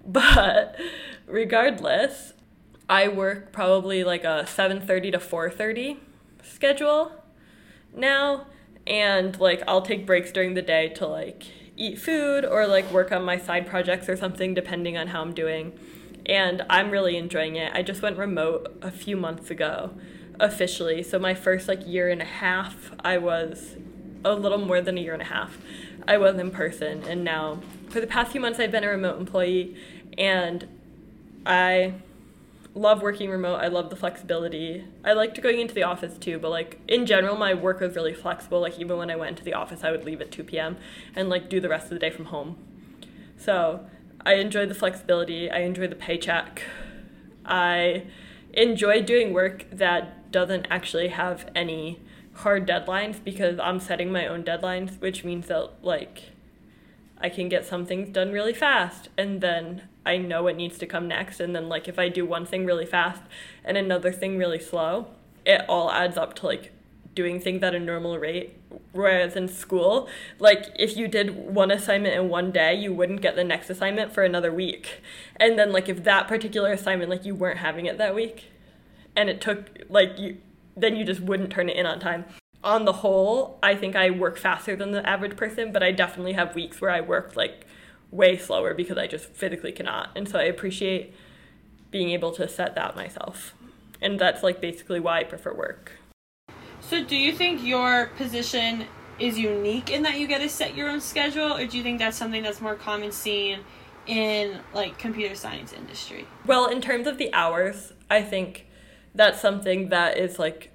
But 0.06 0.78
regardless, 1.28 2.34
I 2.88 3.10
work 3.10 3.52
probably 3.52 4.06
like 4.06 4.23
a 4.23 4.45
7:30 4.47 5.12
to 5.12 5.19
4:30 5.19 5.97
schedule 6.41 7.12
now 7.93 8.47
and 8.88 9.38
like 9.39 9.62
I'll 9.67 9.82
take 9.82 10.06
breaks 10.06 10.32
during 10.32 10.54
the 10.54 10.62
day 10.62 10.88
to 10.89 11.06
like 11.06 11.43
eat 11.79 11.97
food 11.97 12.45
or 12.45 12.67
like 12.67 12.91
work 12.91 13.11
on 13.11 13.23
my 13.23 13.37
side 13.37 13.65
projects 13.65 14.09
or 14.09 14.17
something 14.17 14.53
depending 14.53 14.97
on 14.97 15.07
how 15.07 15.21
I'm 15.21 15.33
doing. 15.33 15.73
And 16.25 16.63
I'm 16.69 16.91
really 16.91 17.17
enjoying 17.17 17.55
it. 17.55 17.71
I 17.73 17.81
just 17.81 18.01
went 18.01 18.17
remote 18.17 18.77
a 18.81 18.91
few 18.91 19.17
months 19.17 19.49
ago 19.49 19.91
officially. 20.39 21.01
So 21.01 21.17
my 21.17 21.33
first 21.33 21.67
like 21.67 21.87
year 21.87 22.09
and 22.09 22.21
a 22.21 22.25
half 22.25 22.91
I 22.99 23.17
was 23.17 23.77
a 24.23 24.35
little 24.35 24.57
more 24.57 24.81
than 24.81 24.97
a 24.97 25.01
year 25.01 25.13
and 25.13 25.21
a 25.21 25.25
half. 25.25 25.57
I 26.07 26.17
was 26.17 26.37
in 26.37 26.51
person 26.51 27.03
and 27.03 27.23
now 27.23 27.61
for 27.89 28.01
the 28.01 28.07
past 28.07 28.33
few 28.33 28.41
months 28.41 28.59
I've 28.59 28.71
been 28.71 28.83
a 28.83 28.89
remote 28.89 29.17
employee 29.17 29.75
and 30.17 30.67
I 31.45 31.93
love 32.75 33.01
working 33.01 33.29
remote. 33.29 33.55
I 33.55 33.67
love 33.67 33.89
the 33.89 33.95
flexibility. 33.95 34.86
I 35.03 35.13
liked 35.13 35.41
going 35.41 35.60
into 35.60 35.73
the 35.73 35.84
office 35.84 36.17
too, 36.17 36.39
but 36.39 36.49
like 36.49 36.79
in 36.88 37.05
general, 37.05 37.36
my 37.36 37.53
work 37.53 37.79
was 37.79 37.95
really 37.95 38.13
flexible. 38.13 38.62
Like 38.62 38.79
even 38.79 38.97
when 38.97 39.10
I 39.10 39.15
went 39.15 39.32
into 39.32 39.43
the 39.43 39.53
office, 39.53 39.84
I 39.84 39.91
would 39.91 40.05
leave 40.05 40.21
at 40.21 40.32
2 40.32 40.43
p.m. 40.43 40.77
and 41.15 41.29
like 41.29 41.49
do 41.49 41.60
the 41.60 41.69
rest 41.69 41.86
of 41.86 41.91
the 41.91 41.99
day 41.99 42.10
from 42.10 42.25
home. 42.25 42.58
So 43.38 43.86
I 44.25 44.36
enjoy 44.36 44.65
the 44.65 44.75
flexibility. 44.75 45.49
I 45.49 45.60
enjoy 45.60 45.88
the 45.88 45.95
paycheck. 45.95 46.63
I 47.45 48.05
enjoy 48.53 49.01
doing 49.01 49.34
work 49.34 49.65
that 49.71 50.32
doesn't 50.32 50.67
actually 50.69 51.10
have 51.10 51.49
any 51.55 51.99
hard 52.34 52.67
deadlines 52.67 53.23
because 53.23 53.60
I'm 53.60 53.79
setting 53.79 54.12
my 54.12 54.27
own 54.27 54.43
deadlines, 54.43 54.99
which 55.01 55.23
means 55.23 55.47
that 55.47 55.71
like 55.82 56.32
I 57.17 57.29
can 57.29 57.49
get 57.49 57.65
some 57.65 57.86
things 57.86 58.10
done 58.10 58.32
really 58.32 58.53
fast 58.53 59.10
and 59.17 59.41
then 59.41 59.84
I 60.09 60.17
know 60.17 60.43
what 60.43 60.55
needs 60.55 60.77
to 60.79 60.85
come 60.85 61.07
next 61.07 61.39
and 61.39 61.55
then 61.55 61.69
like 61.69 61.87
if 61.87 61.99
I 61.99 62.09
do 62.09 62.25
one 62.25 62.45
thing 62.45 62.65
really 62.65 62.85
fast 62.85 63.21
and 63.63 63.77
another 63.77 64.11
thing 64.11 64.37
really 64.37 64.59
slow, 64.59 65.07
it 65.45 65.61
all 65.69 65.91
adds 65.91 66.17
up 66.17 66.33
to 66.37 66.47
like 66.47 66.71
doing 67.15 67.39
things 67.39 67.61
at 67.63 67.75
a 67.75 67.79
normal 67.79 68.17
rate. 68.17 68.55
Whereas 68.91 69.35
in 69.35 69.47
school, 69.47 70.09
like 70.39 70.67
if 70.75 70.97
you 70.97 71.07
did 71.07 71.35
one 71.35 71.71
assignment 71.71 72.15
in 72.15 72.29
one 72.29 72.51
day, 72.51 72.73
you 72.73 72.93
wouldn't 72.93 73.21
get 73.21 73.35
the 73.35 73.43
next 73.43 73.69
assignment 73.69 74.13
for 74.13 74.23
another 74.23 74.51
week. 74.51 75.01
And 75.35 75.57
then 75.57 75.71
like 75.71 75.87
if 75.87 76.03
that 76.03 76.27
particular 76.27 76.71
assignment 76.71 77.09
like 77.09 77.25
you 77.25 77.35
weren't 77.35 77.59
having 77.59 77.85
it 77.85 77.97
that 77.97 78.15
week 78.15 78.51
and 79.15 79.29
it 79.29 79.41
took 79.41 79.69
like 79.89 80.17
you 80.17 80.37
then 80.75 80.95
you 80.95 81.03
just 81.03 81.19
wouldn't 81.19 81.51
turn 81.51 81.69
it 81.69 81.75
in 81.75 81.85
on 81.85 81.99
time 81.99 82.25
on 82.63 82.85
the 82.85 82.93
whole, 82.93 83.57
I 83.63 83.75
think 83.75 83.95
I 83.95 84.09
work 84.09 84.37
faster 84.37 84.75
than 84.75 84.91
the 84.91 85.07
average 85.07 85.37
person, 85.37 85.71
but 85.71 85.81
I 85.81 85.91
definitely 85.91 86.33
have 86.33 86.55
weeks 86.55 86.81
where 86.81 86.91
I 86.91 87.01
work 87.01 87.35
like 87.35 87.65
way 88.11 88.37
slower 88.37 88.73
because 88.73 88.97
I 88.97 89.07
just 89.07 89.25
physically 89.33 89.71
cannot. 89.71 90.09
And 90.15 90.27
so 90.27 90.39
I 90.39 90.43
appreciate 90.43 91.13
being 91.91 92.09
able 92.11 92.31
to 92.33 92.47
set 92.47 92.75
that 92.75 92.95
myself. 92.95 93.53
And 94.01 94.19
that's 94.19 94.43
like 94.43 94.61
basically 94.61 94.99
why 94.99 95.19
I 95.19 95.23
prefer 95.23 95.53
work. 95.53 95.93
So, 96.81 97.03
do 97.03 97.15
you 97.15 97.33
think 97.33 97.63
your 97.63 98.07
position 98.17 98.85
is 99.19 99.37
unique 99.37 99.91
in 99.91 100.03
that 100.03 100.17
you 100.17 100.27
get 100.27 100.39
to 100.41 100.49
set 100.49 100.75
your 100.75 100.89
own 100.89 101.01
schedule, 101.01 101.53
or 101.53 101.67
do 101.67 101.77
you 101.77 101.83
think 101.83 101.99
that's 101.99 102.17
something 102.17 102.41
that's 102.41 102.61
more 102.61 102.75
common 102.75 103.11
seen 103.11 103.59
in 104.07 104.59
like 104.73 104.97
computer 104.97 105.35
science 105.35 105.73
industry? 105.73 106.25
Well, 106.45 106.67
in 106.67 106.81
terms 106.81 107.05
of 107.05 107.17
the 107.17 107.31
hours, 107.33 107.93
I 108.09 108.23
think 108.23 108.65
that's 109.13 109.41
something 109.41 109.89
that 109.89 110.17
is 110.17 110.39
like 110.39 110.71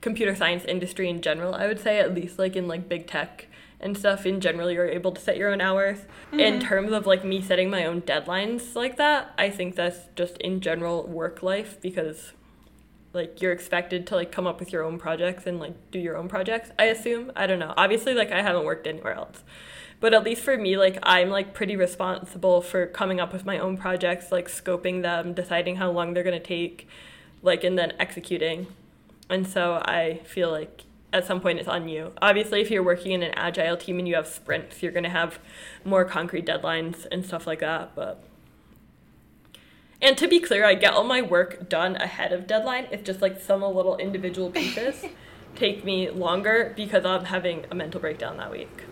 computer 0.00 0.34
science 0.36 0.64
industry 0.64 1.08
in 1.08 1.20
general, 1.20 1.54
I 1.54 1.66
would 1.66 1.80
say, 1.80 1.98
at 1.98 2.14
least 2.14 2.38
like 2.38 2.54
in 2.54 2.68
like 2.68 2.88
big 2.88 3.06
tech 3.06 3.47
and 3.80 3.96
stuff 3.96 4.26
in 4.26 4.40
general, 4.40 4.70
you're 4.70 4.88
able 4.88 5.12
to 5.12 5.20
set 5.20 5.36
your 5.36 5.50
own 5.50 5.60
hours. 5.60 5.98
Mm-hmm. 5.98 6.40
In 6.40 6.60
terms 6.60 6.92
of 6.92 7.06
like 7.06 7.24
me 7.24 7.40
setting 7.40 7.70
my 7.70 7.84
own 7.84 8.02
deadlines 8.02 8.74
like 8.74 8.96
that, 8.96 9.32
I 9.38 9.50
think 9.50 9.76
that's 9.76 10.08
just 10.16 10.36
in 10.38 10.60
general 10.60 11.06
work 11.06 11.42
life 11.42 11.80
because 11.80 12.32
like 13.12 13.40
you're 13.40 13.52
expected 13.52 14.06
to 14.08 14.16
like 14.16 14.30
come 14.32 14.46
up 14.46 14.60
with 14.60 14.72
your 14.72 14.84
own 14.84 14.98
projects 14.98 15.46
and 15.46 15.58
like 15.58 15.90
do 15.90 15.98
your 15.98 16.16
own 16.16 16.28
projects, 16.28 16.70
I 16.78 16.84
assume. 16.84 17.32
I 17.36 17.46
don't 17.46 17.58
know. 17.58 17.74
Obviously 17.76 18.14
like 18.14 18.32
I 18.32 18.42
haven't 18.42 18.64
worked 18.64 18.86
anywhere 18.86 19.14
else. 19.14 19.42
But 20.00 20.14
at 20.14 20.22
least 20.22 20.42
for 20.42 20.56
me, 20.56 20.76
like 20.76 20.98
I'm 21.02 21.28
like 21.30 21.54
pretty 21.54 21.74
responsible 21.74 22.60
for 22.60 22.86
coming 22.86 23.20
up 23.20 23.32
with 23.32 23.44
my 23.44 23.58
own 23.58 23.76
projects, 23.76 24.30
like 24.30 24.48
scoping 24.48 25.02
them, 25.02 25.34
deciding 25.34 25.76
how 25.76 25.90
long 25.90 26.14
they're 26.14 26.22
gonna 26.22 26.38
take, 26.38 26.88
like 27.42 27.64
and 27.64 27.78
then 27.78 27.92
executing 27.98 28.68
and 29.30 29.46
so 29.46 29.74
I 29.84 30.20
feel 30.24 30.50
like 30.50 30.84
at 31.12 31.26
some 31.26 31.40
point 31.40 31.58
it's 31.58 31.68
on 31.68 31.88
you. 31.88 32.12
Obviously, 32.20 32.60
if 32.60 32.70
you're 32.70 32.82
working 32.82 33.12
in 33.12 33.22
an 33.22 33.32
agile 33.34 33.76
team 33.76 33.98
and 33.98 34.06
you 34.06 34.14
have 34.14 34.26
sprints, 34.26 34.82
you're 34.82 34.92
going 34.92 35.04
to 35.04 35.10
have 35.10 35.38
more 35.84 36.04
concrete 36.04 36.46
deadlines 36.46 37.06
and 37.10 37.24
stuff 37.24 37.46
like 37.46 37.60
that. 37.60 37.94
But 37.94 38.22
and 40.00 40.16
to 40.18 40.28
be 40.28 40.38
clear, 40.38 40.64
I 40.64 40.74
get 40.74 40.92
all 40.92 41.04
my 41.04 41.22
work 41.22 41.68
done 41.68 41.96
ahead 41.96 42.32
of 42.32 42.46
deadline. 42.46 42.86
It's 42.92 43.02
just 43.02 43.20
like 43.20 43.40
some 43.40 43.62
little 43.62 43.96
individual 43.96 44.50
pieces 44.50 45.04
take 45.56 45.84
me 45.84 46.10
longer 46.10 46.72
because 46.76 47.04
I'm 47.04 47.24
having 47.24 47.64
a 47.70 47.74
mental 47.74 48.00
breakdown 48.00 48.36
that 48.36 48.50
week. 48.50 48.84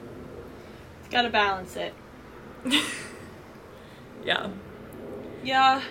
Got 1.10 1.22
to 1.22 1.30
balance 1.30 1.76
it. 1.76 1.94
yeah. 4.24 4.50
Yeah. 5.44 5.82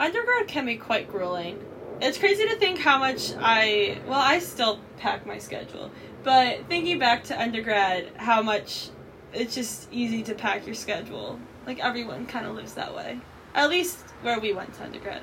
Undergrad 0.00 0.48
can 0.48 0.66
be 0.66 0.76
quite 0.76 1.08
grueling. 1.08 1.64
It's 2.00 2.18
crazy 2.18 2.44
to 2.48 2.56
think 2.56 2.78
how 2.78 2.98
much 2.98 3.32
I 3.38 3.98
well, 4.06 4.20
I 4.20 4.38
still 4.38 4.80
pack 4.98 5.26
my 5.26 5.38
schedule, 5.38 5.90
but 6.24 6.66
thinking 6.68 6.98
back 6.98 7.24
to 7.24 7.40
undergrad, 7.40 8.08
how 8.16 8.42
much 8.42 8.90
it's 9.32 9.54
just 9.54 9.88
easy 9.92 10.22
to 10.24 10.34
pack 10.34 10.66
your 10.66 10.74
schedule. 10.74 11.38
Like 11.66 11.80
everyone 11.80 12.26
kind 12.26 12.46
of 12.46 12.54
lives 12.54 12.74
that 12.74 12.94
way. 12.94 13.20
At 13.54 13.70
least 13.70 14.00
where 14.22 14.40
we 14.40 14.52
went 14.52 14.74
to 14.74 14.84
undergrad. 14.84 15.22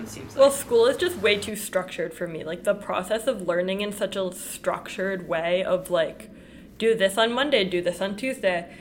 It 0.00 0.08
seems 0.08 0.34
like. 0.34 0.38
Well, 0.38 0.50
school 0.50 0.86
is 0.86 0.96
just 0.96 1.16
way 1.16 1.38
too 1.38 1.56
structured 1.56 2.12
for 2.14 2.26
me. 2.26 2.44
Like 2.44 2.64
the 2.64 2.74
process 2.74 3.26
of 3.26 3.46
learning 3.46 3.80
in 3.80 3.92
such 3.92 4.16
a 4.16 4.32
structured 4.32 5.28
way 5.28 5.64
of 5.64 5.90
like 5.90 6.30
do 6.78 6.94
this 6.94 7.16
on 7.16 7.32
Monday, 7.32 7.64
do 7.64 7.80
this 7.80 8.00
on 8.00 8.16
Tuesday 8.16 8.74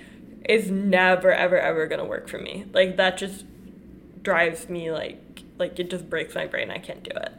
is 0.48 0.70
never 0.70 1.32
ever 1.32 1.60
ever 1.60 1.88
going 1.88 2.00
to 2.00 2.06
work 2.06 2.28
for 2.28 2.38
me. 2.38 2.66
Like 2.74 2.98
that 2.98 3.18
just 3.18 3.46
drives 4.26 4.68
me 4.68 4.92
like 4.92 5.44
like 5.58 5.80
it 5.80 5.90
just 5.90 6.10
breaks 6.10 6.36
my 6.36 6.48
brain. 6.48 6.70
I 6.70 6.80
can't 6.80 7.02
do 7.02 7.12
it. 7.16 7.32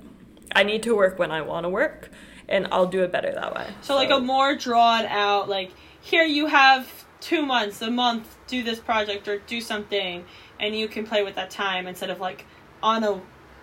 I 0.52 0.62
need 0.62 0.82
to 0.84 0.96
work 0.96 1.18
when 1.18 1.30
I 1.30 1.42
want 1.42 1.64
to 1.64 1.68
work, 1.68 2.08
and 2.48 2.66
I'll 2.72 2.86
do 2.86 3.02
it 3.02 3.12
better 3.12 3.30
that 3.32 3.54
way. 3.54 3.66
So, 3.82 3.88
so 3.88 3.94
like 3.96 4.10
a 4.10 4.18
more 4.18 4.54
drawn 4.54 5.04
out, 5.04 5.50
like 5.50 5.70
here 6.00 6.24
you 6.24 6.46
have 6.46 7.04
two 7.20 7.44
months, 7.44 7.82
a 7.82 7.90
month, 7.90 8.36
do 8.46 8.62
this 8.62 8.78
project 8.78 9.28
or 9.28 9.38
do 9.40 9.60
something, 9.60 10.24
and 10.58 10.74
you 10.74 10.88
can 10.88 11.04
play 11.04 11.22
with 11.22 11.34
that 11.34 11.50
time 11.50 11.86
instead 11.86 12.08
of 12.08 12.20
like 12.20 12.46
on 12.82 13.04
a, 13.04 13.20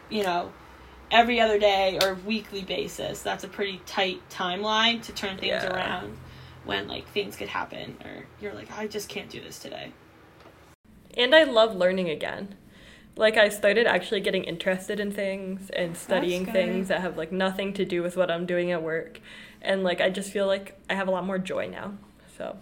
you 0.09 0.21
know, 0.21 0.51
every 1.09 1.39
other 1.39 1.57
day 1.57 1.97
or 2.03 2.13
weekly 2.13 2.61
basis. 2.61 3.23
That's 3.23 3.43
a 3.43 3.47
pretty 3.47 3.81
tight 3.87 4.21
timeline 4.29 5.01
to 5.03 5.13
turn 5.13 5.37
things 5.37 5.63
yeah. 5.63 5.73
around 5.73 6.17
when 6.65 6.87
like 6.87 7.07
things 7.09 7.35
could 7.35 7.49
happen 7.49 7.97
or 8.05 8.25
you're 8.39 8.53
like 8.53 8.71
I 8.77 8.87
just 8.87 9.09
can't 9.09 9.29
do 9.29 9.41
this 9.41 9.57
today. 9.57 9.91
And 11.15 11.33
I 11.33 11.43
love 11.43 11.75
learning 11.75 12.09
again 12.09 12.55
like 13.15 13.37
I 13.37 13.49
started 13.49 13.85
actually 13.85 14.21
getting 14.21 14.43
interested 14.43 14.99
in 14.99 15.11
things 15.11 15.69
and 15.69 15.95
studying 15.95 16.45
things 16.45 16.87
that 16.87 17.01
have 17.01 17.17
like 17.17 17.31
nothing 17.31 17.73
to 17.73 17.85
do 17.85 18.01
with 18.01 18.17
what 18.17 18.31
I'm 18.31 18.45
doing 18.45 18.71
at 18.71 18.81
work. 18.81 19.19
And 19.61 19.83
like 19.83 20.01
I 20.01 20.09
just 20.09 20.31
feel 20.31 20.47
like 20.47 20.79
I 20.89 20.95
have 20.95 21.07
a 21.07 21.11
lot 21.11 21.25
more 21.25 21.37
joy 21.37 21.67
now. 21.67 21.93
So 22.37 22.57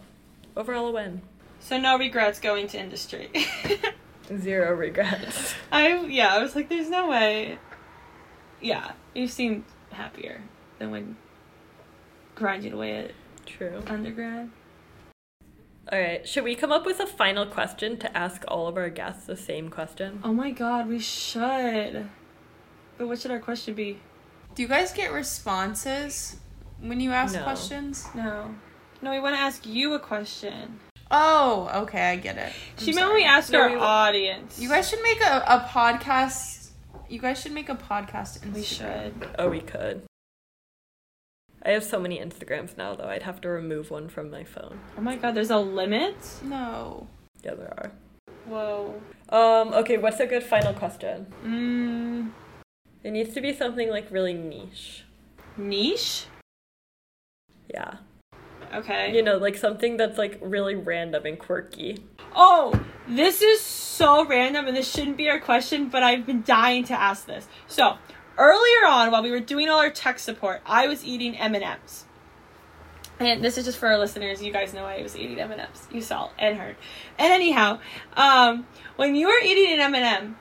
overall 0.55 0.87
a 0.87 0.91
win. 0.91 1.21
So 1.59 1.79
no 1.79 1.97
regrets 1.97 2.39
going 2.39 2.67
to 2.69 2.79
industry. 2.79 3.31
Zero 4.37 4.73
regrets. 4.73 5.55
I 5.71 6.05
yeah, 6.05 6.33
I 6.33 6.41
was 6.41 6.55
like 6.55 6.69
there's 6.69 6.89
no 6.89 7.09
way. 7.09 7.57
Yeah, 8.59 8.91
you 9.15 9.27
seem 9.27 9.65
happier 9.91 10.41
than 10.79 10.91
when 10.91 11.17
grinding 12.35 12.73
away 12.73 12.97
at 12.97 13.11
True. 13.45 13.81
undergrad. 13.87 14.49
All 15.91 15.99
right. 15.99 16.27
Should 16.27 16.43
we 16.43 16.55
come 16.55 16.71
up 16.71 16.85
with 16.85 16.99
a 16.99 17.07
final 17.07 17.45
question 17.45 17.97
to 17.97 18.17
ask 18.17 18.43
all 18.47 18.67
of 18.67 18.77
our 18.77 18.89
guests 18.89 19.25
the 19.25 19.37
same 19.37 19.69
question? 19.69 20.21
Oh 20.23 20.33
my 20.33 20.51
god, 20.51 20.87
we 20.87 20.99
should. 20.99 22.09
But 22.97 23.07
what 23.07 23.19
should 23.19 23.31
our 23.31 23.39
question 23.39 23.73
be? 23.73 23.99
Do 24.53 24.61
you 24.61 24.67
guys 24.67 24.91
get 24.91 25.11
responses 25.11 26.37
when 26.79 26.99
you 26.99 27.11
ask 27.11 27.33
no. 27.33 27.43
questions? 27.43 28.07
No. 28.13 28.53
No, 29.01 29.11
we 29.11 29.19
want 29.19 29.35
to 29.35 29.41
ask 29.41 29.65
you 29.65 29.93
a 29.93 29.99
question. 29.99 30.79
Oh, 31.09 31.69
okay, 31.83 32.11
I 32.11 32.15
get 32.15 32.37
it. 32.37 32.53
I'm 32.77 32.85
she 32.85 32.93
meant 32.93 33.13
we 33.13 33.23
ask 33.23 33.51
no, 33.51 33.61
our 33.61 33.69
we, 33.69 33.75
audience. 33.75 34.59
You 34.59 34.69
guys 34.69 34.89
should 34.89 35.01
make 35.01 35.21
a, 35.21 35.43
a 35.47 35.67
podcast. 35.67 36.69
You 37.09 37.19
guys 37.19 37.41
should 37.41 37.51
make 37.51 37.69
a 37.69 37.75
podcast. 37.75 38.39
Instagram. 38.39 38.53
We 38.53 38.63
should. 38.63 39.29
Oh, 39.39 39.49
we 39.49 39.61
could. 39.61 40.03
I 41.63 41.71
have 41.71 41.83
so 41.83 41.99
many 41.99 42.19
Instagrams 42.19 42.75
now, 42.77 42.95
though. 42.95 43.07
I'd 43.07 43.23
have 43.23 43.39
to 43.41 43.49
remove 43.49 43.91
one 43.91 44.09
from 44.09 44.31
my 44.31 44.43
phone. 44.43 44.79
Oh 44.97 45.01
my 45.01 45.15
god, 45.15 45.35
there's 45.35 45.51
a 45.51 45.57
limit? 45.57 46.15
No. 46.43 47.07
Yeah, 47.43 47.53
there 47.55 47.73
are. 47.77 47.91
Whoa. 48.45 49.01
Um, 49.29 49.73
okay, 49.73 49.97
what's 49.97 50.19
a 50.19 50.25
good 50.25 50.43
final 50.43 50.73
question? 50.73 51.27
Mm. 51.45 52.31
It 53.03 53.11
needs 53.11 53.33
to 53.35 53.41
be 53.41 53.53
something 53.53 53.89
like 53.89 54.09
really 54.11 54.33
niche. 54.33 55.05
Niche? 55.57 56.25
Yeah. 57.67 57.95
Okay. 58.73 59.15
You 59.15 59.21
know, 59.21 59.37
like 59.37 59.57
something 59.57 59.97
that's 59.97 60.17
like 60.17 60.39
really 60.41 60.75
random 60.75 61.25
and 61.25 61.37
quirky. 61.37 62.03
Oh, 62.35 62.79
this 63.07 63.41
is 63.41 63.61
so 63.61 64.25
random 64.25 64.67
and 64.67 64.75
this 64.75 64.89
shouldn't 64.89 65.17
be 65.17 65.29
our 65.29 65.39
question, 65.39 65.89
but 65.89 66.01
I've 66.03 66.25
been 66.25 66.43
dying 66.43 66.85
to 66.85 66.99
ask 66.99 67.25
this. 67.25 67.47
So, 67.67 67.97
earlier 68.37 68.85
on 68.87 69.11
while 69.11 69.23
we 69.23 69.31
were 69.31 69.39
doing 69.39 69.69
all 69.69 69.79
our 69.79 69.89
tech 69.89 70.19
support 70.19 70.61
i 70.65 70.87
was 70.87 71.03
eating 71.05 71.35
m&ms 71.37 72.05
and 73.19 73.43
this 73.43 73.55
is 73.59 73.65
just 73.65 73.77
for 73.77 73.87
our 73.87 73.99
listeners. 73.99 74.41
You 74.41 74.51
guys 74.51 74.73
know 74.73 74.85
i 74.85 75.01
was 75.01 75.15
eating 75.15 75.39
m&ms 75.39 75.87
you 75.91 76.01
saw 76.01 76.29
and 76.39 76.57
heard. 76.57 76.75
And 77.19 77.31
anyhow 77.31 77.79
um, 78.15 78.65
when 78.95 79.15
you 79.15 79.29
are 79.29 79.39
eating 79.43 79.73
an 79.73 79.79
m&m 79.93 80.37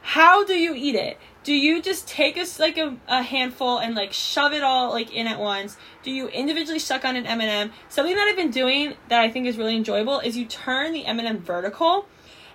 how 0.00 0.42
do 0.42 0.54
you 0.54 0.74
eat 0.74 0.94
it? 0.94 1.18
Do 1.44 1.52
you 1.52 1.82
just 1.82 2.08
take 2.08 2.38
a, 2.38 2.46
like 2.58 2.78
a, 2.78 2.96
a 3.08 3.22
handful 3.22 3.78
and 3.78 3.94
like 3.94 4.12
shove 4.12 4.52
it 4.52 4.62
all 4.62 4.90
like 4.90 5.12
in 5.12 5.26
at 5.26 5.38
once? 5.38 5.76
Do 6.02 6.10
you 6.10 6.28
individually 6.28 6.78
suck 6.78 7.04
on 7.04 7.16
an 7.16 7.26
m&m 7.26 7.72
something 7.88 8.14
that 8.14 8.28
i've 8.28 8.36
been 8.36 8.50
doing 8.50 8.94
that 9.08 9.20
i 9.20 9.30
think 9.30 9.46
is 9.46 9.56
really 9.56 9.76
enjoyable 9.76 10.20
is 10.20 10.36
you 10.36 10.46
turn 10.46 10.92
the 10.92 11.04
m&m 11.06 11.38
vertical 11.38 12.06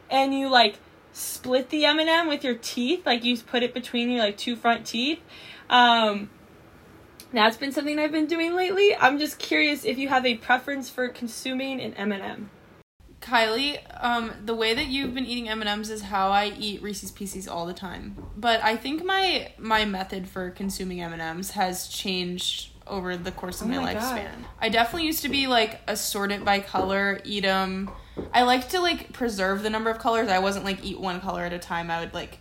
and 0.09 0.33
you 0.33 0.49
like 0.49 0.77
split 1.13 1.69
the 1.69 1.85
M&M 1.85 2.27
with 2.27 2.43
your 2.43 2.55
teeth, 2.55 3.05
like 3.05 3.23
you 3.23 3.37
put 3.37 3.63
it 3.63 3.73
between 3.73 4.09
your 4.09 4.19
like 4.19 4.37
two 4.37 4.55
front 4.55 4.85
teeth. 4.85 5.19
Um, 5.69 6.29
that's 7.31 7.57
been 7.57 7.71
something 7.71 7.97
I've 7.99 8.11
been 8.11 8.27
doing 8.27 8.53
lately. 8.55 8.95
I'm 8.95 9.17
just 9.17 9.39
curious 9.39 9.85
if 9.85 9.97
you 9.97 10.09
have 10.09 10.25
a 10.25 10.35
preference 10.35 10.89
for 10.89 11.07
consuming 11.09 11.79
an 11.81 11.93
M&M. 11.95 12.49
Kylie, 13.21 13.79
um, 14.03 14.33
the 14.43 14.53
way 14.53 14.73
that 14.73 14.87
you've 14.87 15.13
been 15.13 15.25
eating 15.25 15.47
M 15.47 15.61
and 15.61 15.69
M's 15.69 15.89
is 15.89 16.01
how 16.01 16.29
I 16.29 16.47
eat 16.59 16.81
Reese's 16.83 17.09
Pieces 17.09 17.47
all 17.47 17.65
the 17.65 17.73
time. 17.73 18.17
But 18.35 18.61
I 18.61 18.75
think 18.75 19.05
my 19.05 19.53
my 19.57 19.85
method 19.85 20.27
for 20.27 20.49
consuming 20.49 21.01
M 21.01 21.13
and 21.13 21.21
M's 21.21 21.51
has 21.51 21.87
changed 21.87 22.71
over 22.85 23.15
the 23.15 23.31
course 23.31 23.61
of 23.61 23.67
Oh 23.67 23.69
my, 23.71 23.77
my 23.77 23.93
God. 23.93 24.03
lifespan. 24.19 24.31
I 24.59 24.67
definitely 24.67 25.07
used 25.07 25.21
to 25.21 25.29
be 25.29 25.47
like 25.47 25.79
assort 25.87 26.33
it 26.33 26.43
by 26.43 26.59
color, 26.59 27.21
eat 27.23 27.43
them. 27.43 27.89
I 28.33 28.43
like 28.43 28.69
to 28.69 28.79
like 28.79 29.13
preserve 29.13 29.63
the 29.63 29.69
number 29.69 29.89
of 29.89 29.99
colors. 29.99 30.29
I 30.29 30.39
wasn't 30.39 30.65
like 30.65 30.83
eat 30.83 30.99
one 30.99 31.21
color 31.21 31.43
at 31.43 31.53
a 31.53 31.59
time. 31.59 31.89
I 31.89 31.99
would 31.99 32.13
like 32.13 32.39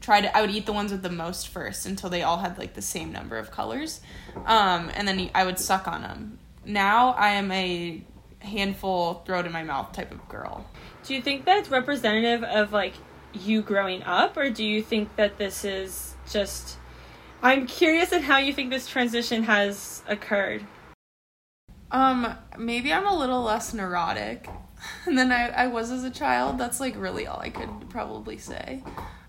try 0.00 0.20
to 0.20 0.36
I 0.36 0.40
would 0.40 0.50
eat 0.50 0.66
the 0.66 0.72
ones 0.72 0.92
with 0.92 1.02
the 1.02 1.10
most 1.10 1.48
first 1.48 1.86
until 1.86 2.10
they 2.10 2.22
all 2.22 2.38
had 2.38 2.58
like 2.58 2.74
the 2.74 2.82
same 2.82 3.12
number 3.12 3.38
of 3.38 3.50
colors. 3.50 4.00
Um 4.46 4.90
and 4.94 5.06
then 5.06 5.30
I 5.34 5.44
would 5.44 5.58
suck 5.58 5.86
on 5.86 6.02
them. 6.02 6.38
Now 6.64 7.10
I 7.10 7.30
am 7.30 7.50
a 7.52 8.02
handful 8.40 9.22
throw 9.24 9.40
it 9.40 9.46
in 9.46 9.52
my 9.52 9.62
mouth 9.62 9.92
type 9.92 10.12
of 10.12 10.28
girl. 10.28 10.66
Do 11.04 11.14
you 11.14 11.22
think 11.22 11.44
that's 11.44 11.68
representative 11.68 12.42
of 12.44 12.72
like 12.72 12.94
you 13.32 13.62
growing 13.62 14.02
up, 14.02 14.36
or 14.36 14.50
do 14.50 14.64
you 14.64 14.82
think 14.82 15.16
that 15.16 15.38
this 15.38 15.64
is 15.64 16.14
just? 16.30 16.78
I'm 17.42 17.66
curious 17.66 18.12
at 18.12 18.22
how 18.22 18.38
you 18.38 18.52
think 18.52 18.70
this 18.70 18.86
transition 18.86 19.42
has 19.44 20.02
occurred. 20.06 20.64
Um, 21.90 22.36
maybe 22.56 22.92
I'm 22.92 23.06
a 23.06 23.16
little 23.16 23.42
less 23.42 23.74
neurotic 23.74 24.48
than 25.06 25.32
I, 25.32 25.48
I 25.48 25.66
was 25.66 25.90
as 25.90 26.04
a 26.04 26.10
child. 26.10 26.58
That's 26.58 26.80
like 26.80 26.96
really 26.96 27.26
all 27.26 27.40
I 27.40 27.50
could 27.50 27.88
probably 27.88 28.38
say. 28.38 28.82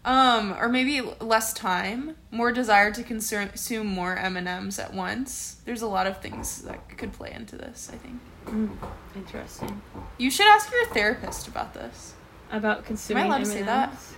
Um, 0.06 0.54
or 0.60 0.68
maybe 0.68 1.02
less 1.22 1.54
time, 1.54 2.18
more 2.30 2.52
desire 2.52 2.92
to 2.92 3.04
consume, 3.04 3.48
consume 3.48 3.88
more 3.88 4.18
M 4.18 4.36
and 4.36 4.48
M's 4.48 4.78
at 4.78 4.94
once. 4.94 5.62
There's 5.64 5.82
a 5.82 5.88
lot 5.88 6.08
of 6.08 6.22
things 6.22 6.64
that 6.64 6.98
could 6.98 7.14
play 7.14 7.32
into 7.32 7.56
this. 7.56 7.90
I 7.92 7.98
think 7.98 8.80
Interesting. 9.16 9.82
you 10.18 10.30
should 10.30 10.48
ask 10.48 10.70
your 10.72 10.86
therapist 10.88 11.48
about 11.48 11.74
this. 11.74 12.14
About 12.52 12.86
consuming. 12.86 13.26
allowed 13.26 13.40
to 13.40 13.46
say 13.46 13.64
that? 13.64 13.90
M&Ms? 13.90 14.14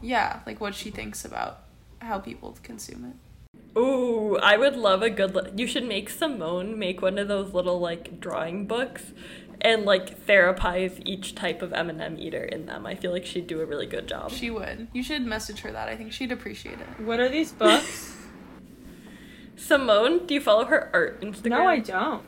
Yeah, 0.00 0.40
like 0.46 0.60
what 0.60 0.74
she 0.74 0.90
thinks 0.90 1.24
about 1.24 1.64
how 2.00 2.18
people 2.18 2.56
consume 2.62 3.04
it. 3.04 3.78
Ooh, 3.78 4.36
I 4.38 4.56
would 4.56 4.74
love 4.76 5.02
a 5.02 5.10
good. 5.10 5.34
Li- 5.34 5.50
you 5.56 5.66
should 5.66 5.84
make 5.84 6.10
Simone 6.10 6.78
make 6.78 7.02
one 7.02 7.18
of 7.18 7.28
those 7.28 7.54
little 7.54 7.78
like 7.78 8.18
drawing 8.18 8.66
books, 8.66 9.12
and 9.60 9.84
like 9.84 10.26
therapize 10.26 11.00
each 11.04 11.34
type 11.34 11.62
of 11.62 11.72
M 11.72 11.90
and 11.90 12.00
m 12.00 12.18
eater 12.18 12.42
in 12.42 12.66
them. 12.66 12.86
I 12.86 12.94
feel 12.94 13.12
like 13.12 13.26
she'd 13.26 13.46
do 13.46 13.60
a 13.60 13.66
really 13.66 13.86
good 13.86 14.06
job. 14.06 14.30
She 14.30 14.50
would. 14.50 14.88
You 14.92 15.02
should 15.02 15.24
message 15.24 15.60
her 15.60 15.72
that. 15.72 15.88
I 15.88 15.96
think 15.96 16.12
she'd 16.12 16.32
appreciate 16.32 16.78
it. 16.80 17.04
What 17.04 17.20
are 17.20 17.28
these 17.28 17.52
books? 17.52 18.16
Simone, 19.56 20.26
do 20.26 20.34
you 20.34 20.40
follow 20.40 20.64
her 20.64 20.90
art 20.92 21.20
Instagram? 21.20 21.50
no, 21.50 21.66
I 21.66 21.78
don't. 21.80 22.24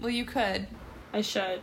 Well, 0.00 0.10
you 0.10 0.24
could. 0.24 0.66
I 1.12 1.20
should. 1.20 1.60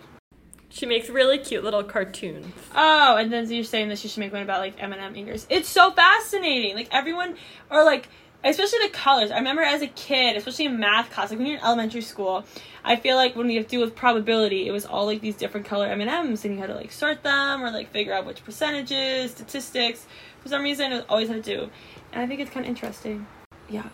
She 0.69 0.87
makes 0.87 1.07
really 1.09 1.37
cute 1.37 1.63
little 1.63 1.83
cartoons. 1.83 2.51
Oh, 2.73 3.15
and 3.17 3.31
then 3.31 3.49
you're 3.51 3.63
saying 3.63 3.89
that 3.89 3.99
she 3.99 4.07
should 4.07 4.21
make 4.21 4.33
one 4.33 4.41
about 4.41 4.59
like 4.59 4.81
M&M 4.81 5.15
eaters. 5.15 5.45
It's 5.49 5.69
so 5.69 5.91
fascinating. 5.91 6.75
Like 6.75 6.89
everyone, 6.91 7.35
or 7.69 7.83
like 7.83 8.09
especially 8.43 8.79
the 8.87 8.89
colors. 8.93 9.31
I 9.31 9.37
remember 9.37 9.61
as 9.61 9.81
a 9.81 9.87
kid, 9.87 10.35
especially 10.37 10.65
in 10.65 10.79
math 10.79 11.11
class, 11.11 11.29
like 11.29 11.39
when 11.39 11.47
you're 11.47 11.57
in 11.57 11.63
elementary 11.63 12.01
school, 12.01 12.45
I 12.83 12.95
feel 12.97 13.15
like 13.15 13.35
when 13.35 13.47
we 13.47 13.55
have 13.55 13.65
to 13.65 13.69
do 13.71 13.79
with 13.79 13.95
probability, 13.95 14.67
it 14.67 14.71
was 14.71 14.85
all 14.85 15.05
like 15.05 15.21
these 15.21 15.35
different 15.35 15.65
color 15.65 15.87
M&Ms, 15.87 16.45
and 16.45 16.55
you 16.55 16.59
had 16.59 16.67
to 16.67 16.75
like 16.75 16.91
sort 16.91 17.23
them 17.23 17.63
or 17.63 17.71
like 17.71 17.91
figure 17.91 18.13
out 18.13 18.25
which 18.25 18.43
percentages, 18.43 19.31
statistics. 19.31 20.05
For 20.41 20.49
some 20.49 20.63
reason, 20.63 20.91
it 20.91 21.05
always 21.09 21.29
had 21.29 21.43
to 21.43 21.55
do, 21.57 21.69
and 22.11 22.21
I 22.21 22.27
think 22.27 22.41
it's 22.41 22.51
kind 22.51 22.65
of 22.65 22.69
interesting. 22.69 23.25
Yeah, 23.69 23.87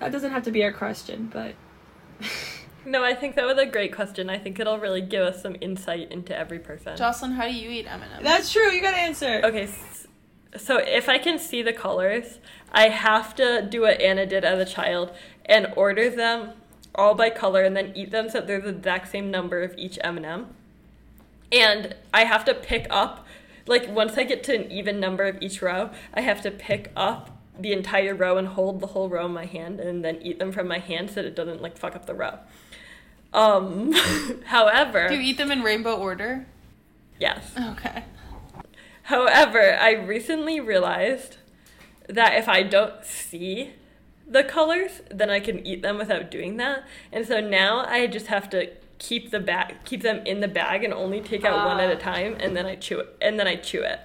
that 0.00 0.12
doesn't 0.12 0.30
have 0.30 0.44
to 0.44 0.50
be 0.50 0.64
our 0.64 0.72
question, 0.72 1.30
but 1.32 1.54
No, 2.86 3.02
I 3.02 3.14
think 3.14 3.36
that 3.36 3.46
was 3.46 3.56
a 3.56 3.64
great 3.64 3.94
question. 3.94 4.28
I 4.28 4.38
think 4.38 4.60
it'll 4.60 4.78
really 4.78 5.00
give 5.00 5.22
us 5.22 5.40
some 5.40 5.56
insight 5.62 6.12
into 6.12 6.36
every 6.36 6.58
person. 6.58 6.96
Jocelyn, 6.98 7.32
how 7.32 7.46
do 7.48 7.54
you 7.54 7.70
eat 7.70 7.86
M 7.90 8.02
and 8.02 8.12
M's? 8.14 8.22
that's 8.22 8.52
true. 8.52 8.70
You 8.70 8.82
gotta 8.82 8.98
answer. 8.98 9.40
Okay, 9.42 9.62
s- 9.62 10.06
so 10.56 10.78
if 10.78 11.08
I 11.08 11.18
can 11.18 11.38
see 11.38 11.62
the 11.62 11.72
colors, 11.72 12.38
I 12.72 12.88
have 12.88 13.34
to 13.36 13.66
do 13.68 13.82
what 13.82 14.00
Anna 14.00 14.26
did 14.26 14.44
as 14.44 14.58
a 14.58 14.64
child 14.70 15.12
and 15.46 15.72
order 15.76 16.08
them 16.10 16.50
all 16.94 17.14
by 17.14 17.30
color 17.30 17.62
and 17.62 17.76
then 17.76 17.92
eat 17.94 18.10
them 18.10 18.28
so 18.28 18.38
that 18.38 18.46
there's 18.46 18.64
the 18.64 18.70
exact 18.70 19.10
same 19.10 19.30
number 19.30 19.62
of 19.62 19.74
each 19.76 19.98
M&M. 20.02 20.46
And 21.52 21.94
I 22.12 22.24
have 22.24 22.44
to 22.46 22.54
pick 22.54 22.86
up 22.90 23.26
like 23.66 23.88
once 23.88 24.18
I 24.18 24.24
get 24.24 24.42
to 24.44 24.54
an 24.54 24.70
even 24.70 25.00
number 25.00 25.24
of 25.24 25.40
each 25.40 25.62
row, 25.62 25.90
I 26.12 26.20
have 26.20 26.42
to 26.42 26.50
pick 26.50 26.92
up 26.94 27.30
the 27.58 27.72
entire 27.72 28.14
row 28.14 28.36
and 28.36 28.48
hold 28.48 28.80
the 28.80 28.88
whole 28.88 29.08
row 29.08 29.26
in 29.26 29.32
my 29.32 29.46
hand 29.46 29.80
and 29.80 30.04
then 30.04 30.18
eat 30.20 30.38
them 30.38 30.52
from 30.52 30.66
my 30.68 30.78
hand 30.78 31.08
so 31.10 31.16
that 31.16 31.26
it 31.26 31.36
doesn't 31.36 31.62
like 31.62 31.76
fuck 31.78 31.94
up 31.96 32.06
the 32.06 32.14
row. 32.14 32.38
Um 33.32 33.92
however, 34.46 35.08
Do 35.08 35.14
you 35.14 35.20
eat 35.20 35.38
them 35.38 35.50
in 35.50 35.62
rainbow 35.62 35.96
order? 35.96 36.46
yes. 37.18 37.52
Okay. 37.58 38.04
However, 39.04 39.76
I 39.80 39.92
recently 39.92 40.60
realized 40.60 41.36
that 42.08 42.34
if 42.34 42.48
I 42.48 42.62
don't 42.62 43.04
see 43.04 43.72
the 44.26 44.42
colors, 44.44 45.02
then 45.10 45.30
I 45.30 45.40
can 45.40 45.64
eat 45.66 45.82
them 45.82 45.98
without 45.98 46.30
doing 46.30 46.56
that. 46.56 46.84
And 47.12 47.26
so 47.26 47.40
now 47.40 47.84
I 47.86 48.06
just 48.06 48.28
have 48.28 48.48
to 48.50 48.70
keep 48.98 49.30
the 49.32 49.40
bag 49.40 49.74
keep 49.84 50.02
them 50.02 50.24
in 50.24 50.40
the 50.40 50.48
bag 50.48 50.84
and 50.84 50.94
only 50.94 51.20
take 51.20 51.44
out 51.44 51.66
one 51.66 51.80
at 51.80 51.90
a 51.90 51.96
Ah. 51.96 52.12
time 52.14 52.36
and 52.38 52.56
then 52.56 52.64
I 52.64 52.76
chew 52.76 53.00
it 53.00 53.08
and 53.20 53.38
then 53.38 53.46
I 53.46 53.56
chew 53.56 53.82
it. 53.82 53.98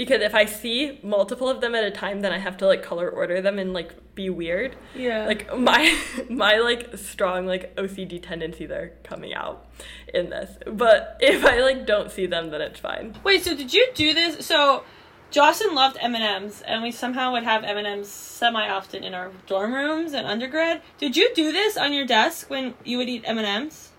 Because 0.00 0.22
if 0.22 0.34
I 0.34 0.46
see 0.46 0.98
multiple 1.02 1.46
of 1.50 1.60
them 1.60 1.74
at 1.74 1.84
a 1.84 1.90
time, 1.90 2.22
then 2.22 2.32
I 2.32 2.38
have 2.38 2.56
to 2.56 2.66
like 2.66 2.82
color 2.82 3.10
order 3.10 3.42
them 3.42 3.58
and 3.58 3.74
like 3.74 4.14
be 4.14 4.30
weird. 4.30 4.74
Yeah. 4.94 5.26
Like 5.26 5.54
my 5.54 5.94
my 6.30 6.56
like 6.56 6.96
strong 6.96 7.44
like 7.44 7.76
OCD 7.76 8.22
tendencies 8.22 8.70
are 8.70 8.94
coming 9.02 9.34
out 9.34 9.68
in 10.14 10.30
this. 10.30 10.56
But 10.66 11.18
if 11.20 11.44
I 11.44 11.60
like 11.60 11.84
don't 11.84 12.10
see 12.10 12.24
them, 12.24 12.48
then 12.48 12.62
it's 12.62 12.80
fine. 12.80 13.14
Wait, 13.22 13.44
so 13.44 13.54
did 13.54 13.74
you 13.74 13.88
do 13.94 14.14
this? 14.14 14.46
So, 14.46 14.84
Jocelyn 15.30 15.74
loved 15.74 15.98
M 16.00 16.14
and 16.14 16.24
M's, 16.24 16.62
and 16.62 16.82
we 16.82 16.92
somehow 16.92 17.32
would 17.32 17.42
have 17.42 17.62
M 17.62 17.76
and 17.76 17.86
M's 17.86 18.08
semi 18.08 18.70
often 18.70 19.04
in 19.04 19.12
our 19.12 19.30
dorm 19.46 19.74
rooms 19.74 20.14
and 20.14 20.26
undergrad. 20.26 20.80
Did 20.96 21.14
you 21.14 21.30
do 21.34 21.52
this 21.52 21.76
on 21.76 21.92
your 21.92 22.06
desk 22.06 22.48
when 22.48 22.72
you 22.84 22.96
would 22.96 23.10
eat 23.10 23.24
M 23.26 23.36
and 23.36 23.46
M's? 23.46 23.90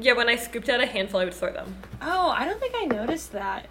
Yeah, 0.00 0.14
when 0.14 0.28
I 0.28 0.34
scooped 0.34 0.68
out 0.68 0.82
a 0.82 0.86
handful, 0.86 1.20
I 1.20 1.24
would 1.24 1.34
sort 1.34 1.54
them. 1.54 1.76
Oh, 2.02 2.30
I 2.30 2.44
don't 2.44 2.58
think 2.58 2.74
I 2.76 2.86
noticed 2.86 3.30
that. 3.30 3.68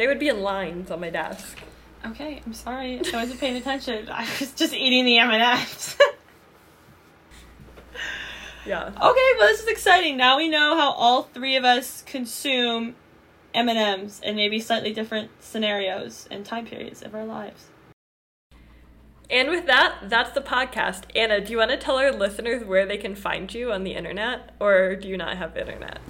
They 0.00 0.06
would 0.06 0.18
be 0.18 0.28
in 0.28 0.40
lines 0.40 0.90
on 0.90 0.98
my 0.98 1.10
desk. 1.10 1.58
Okay, 2.06 2.40
I'm 2.46 2.54
sorry. 2.54 3.02
I 3.12 3.16
wasn't 3.16 3.38
paying 3.38 3.56
attention. 3.56 4.08
I 4.10 4.26
was 4.40 4.50
just 4.54 4.72
eating 4.72 5.04
the 5.04 5.18
M 5.18 5.28
and 5.30 5.42
M's. 5.42 5.98
Yeah. 8.64 8.86
Okay, 8.86 8.96
well 8.98 9.48
this 9.48 9.60
is 9.60 9.68
exciting. 9.68 10.16
Now 10.16 10.38
we 10.38 10.48
know 10.48 10.74
how 10.74 10.92
all 10.92 11.24
three 11.24 11.56
of 11.56 11.64
us 11.64 12.00
consume 12.06 12.94
M 13.52 13.68
and 13.68 13.78
M's 13.78 14.22
in 14.24 14.36
maybe 14.36 14.58
slightly 14.58 14.94
different 14.94 15.30
scenarios 15.38 16.26
and 16.30 16.46
time 16.46 16.64
periods 16.64 17.02
of 17.02 17.14
our 17.14 17.26
lives. 17.26 17.66
And 19.28 19.50
with 19.50 19.66
that, 19.66 19.96
that's 20.04 20.32
the 20.32 20.40
podcast. 20.40 21.04
Anna, 21.14 21.44
do 21.44 21.52
you 21.52 21.58
want 21.58 21.72
to 21.72 21.76
tell 21.76 21.98
our 21.98 22.10
listeners 22.10 22.64
where 22.64 22.86
they 22.86 22.96
can 22.96 23.14
find 23.14 23.52
you 23.52 23.70
on 23.70 23.84
the 23.84 23.92
internet, 23.92 24.54
or 24.60 24.96
do 24.96 25.08
you 25.08 25.18
not 25.18 25.36
have 25.36 25.58
internet? 25.58 25.98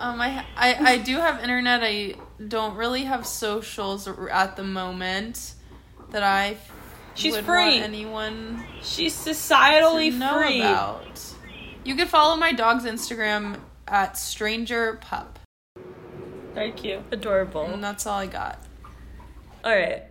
Um, 0.00 0.20
I, 0.20 0.44
I 0.56 0.92
I 0.92 0.98
do 0.98 1.16
have 1.16 1.42
internet. 1.42 1.80
I 1.82 2.14
don't 2.46 2.76
really 2.76 3.04
have 3.04 3.26
socials 3.26 4.06
at 4.30 4.56
the 4.56 4.62
moment 4.64 5.54
that 6.10 6.22
I 6.22 6.56
She's 7.14 7.36
free. 7.38 7.78
anyone 7.80 8.64
She's 8.82 9.14
societally 9.14 10.10
free. 10.12 10.60
about. 10.60 11.20
You 11.84 11.96
can 11.96 12.06
follow 12.06 12.36
my 12.36 12.52
dog's 12.52 12.84
Instagram 12.84 13.58
at 13.88 14.16
Stranger 14.18 14.98
Pup, 15.00 15.38
Very 16.54 16.72
cute. 16.72 17.00
Adorable. 17.10 17.64
and 17.66 17.82
that's 17.82 18.06
all 18.06 18.18
I 18.18 18.26
got. 18.26 18.62
All 19.64 19.74
right. 19.74 20.04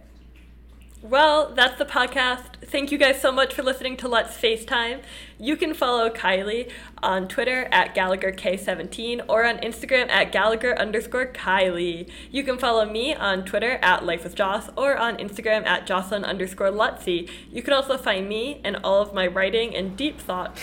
Well, 1.04 1.54
that's 1.54 1.78
the 1.78 1.86
podcast. 1.86 2.56
Thank 2.66 2.92
you 2.92 2.98
guys 2.98 3.22
so 3.22 3.32
much 3.32 3.54
for 3.54 3.62
listening 3.62 3.98
to 3.98 4.08
Let's 4.08 4.36
FaceTime. 4.36 5.04
You 5.40 5.56
can 5.56 5.76
follow 5.76 6.10
Kylie 6.10 6.72
on 7.04 7.28
Twitter 7.28 7.70
at 7.72 7.94
GallagherK17 7.94 9.26
or 9.30 9.46
on 9.46 9.60
Instagram 9.60 10.10
at 10.10 10.32
Gallagher 10.32 10.76
underscore 10.78 11.28
Kylie. 11.28 12.10
You 12.32 12.44
can 12.44 12.58
follow 12.58 12.84
me 12.84 13.14
on 13.14 13.46
Twitter 13.46 13.78
at 13.84 14.06
Life 14.06 14.24
with 14.24 14.34
Joss 14.34 14.70
or 14.76 14.98
on 14.98 15.18
Instagram 15.18 15.68
at 15.68 15.86
Jocelyn 15.86 16.26
underscore 16.26 16.72
Luizzi. 16.72 17.30
You 17.52 17.62
can 17.62 17.74
also 17.74 17.96
find 17.98 18.28
me 18.28 18.60
and 18.64 18.78
all 18.84 19.00
of 19.00 19.14
my 19.14 19.28
writing 19.28 19.76
and 19.76 19.96
deep 19.96 20.20
thoughts 20.20 20.62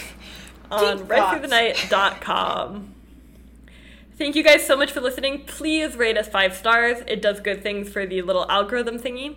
on 0.68 0.99
Deep 0.99 1.07
writethroughthenight.com. 1.07 2.94
Thank 4.18 4.37
you 4.37 4.42
guys 4.42 4.66
so 4.66 4.77
much 4.77 4.90
for 4.90 5.01
listening. 5.01 5.44
Please 5.44 5.97
rate 5.97 6.18
us 6.18 6.29
five 6.29 6.57
stars. 6.57 7.03
It 7.07 7.23
does 7.23 7.40
good 7.40 7.62
things 7.62 7.88
for 7.88 8.05
the 8.05 8.23
little 8.23 8.51
algorithm 8.51 8.99
thingy. 8.99 9.37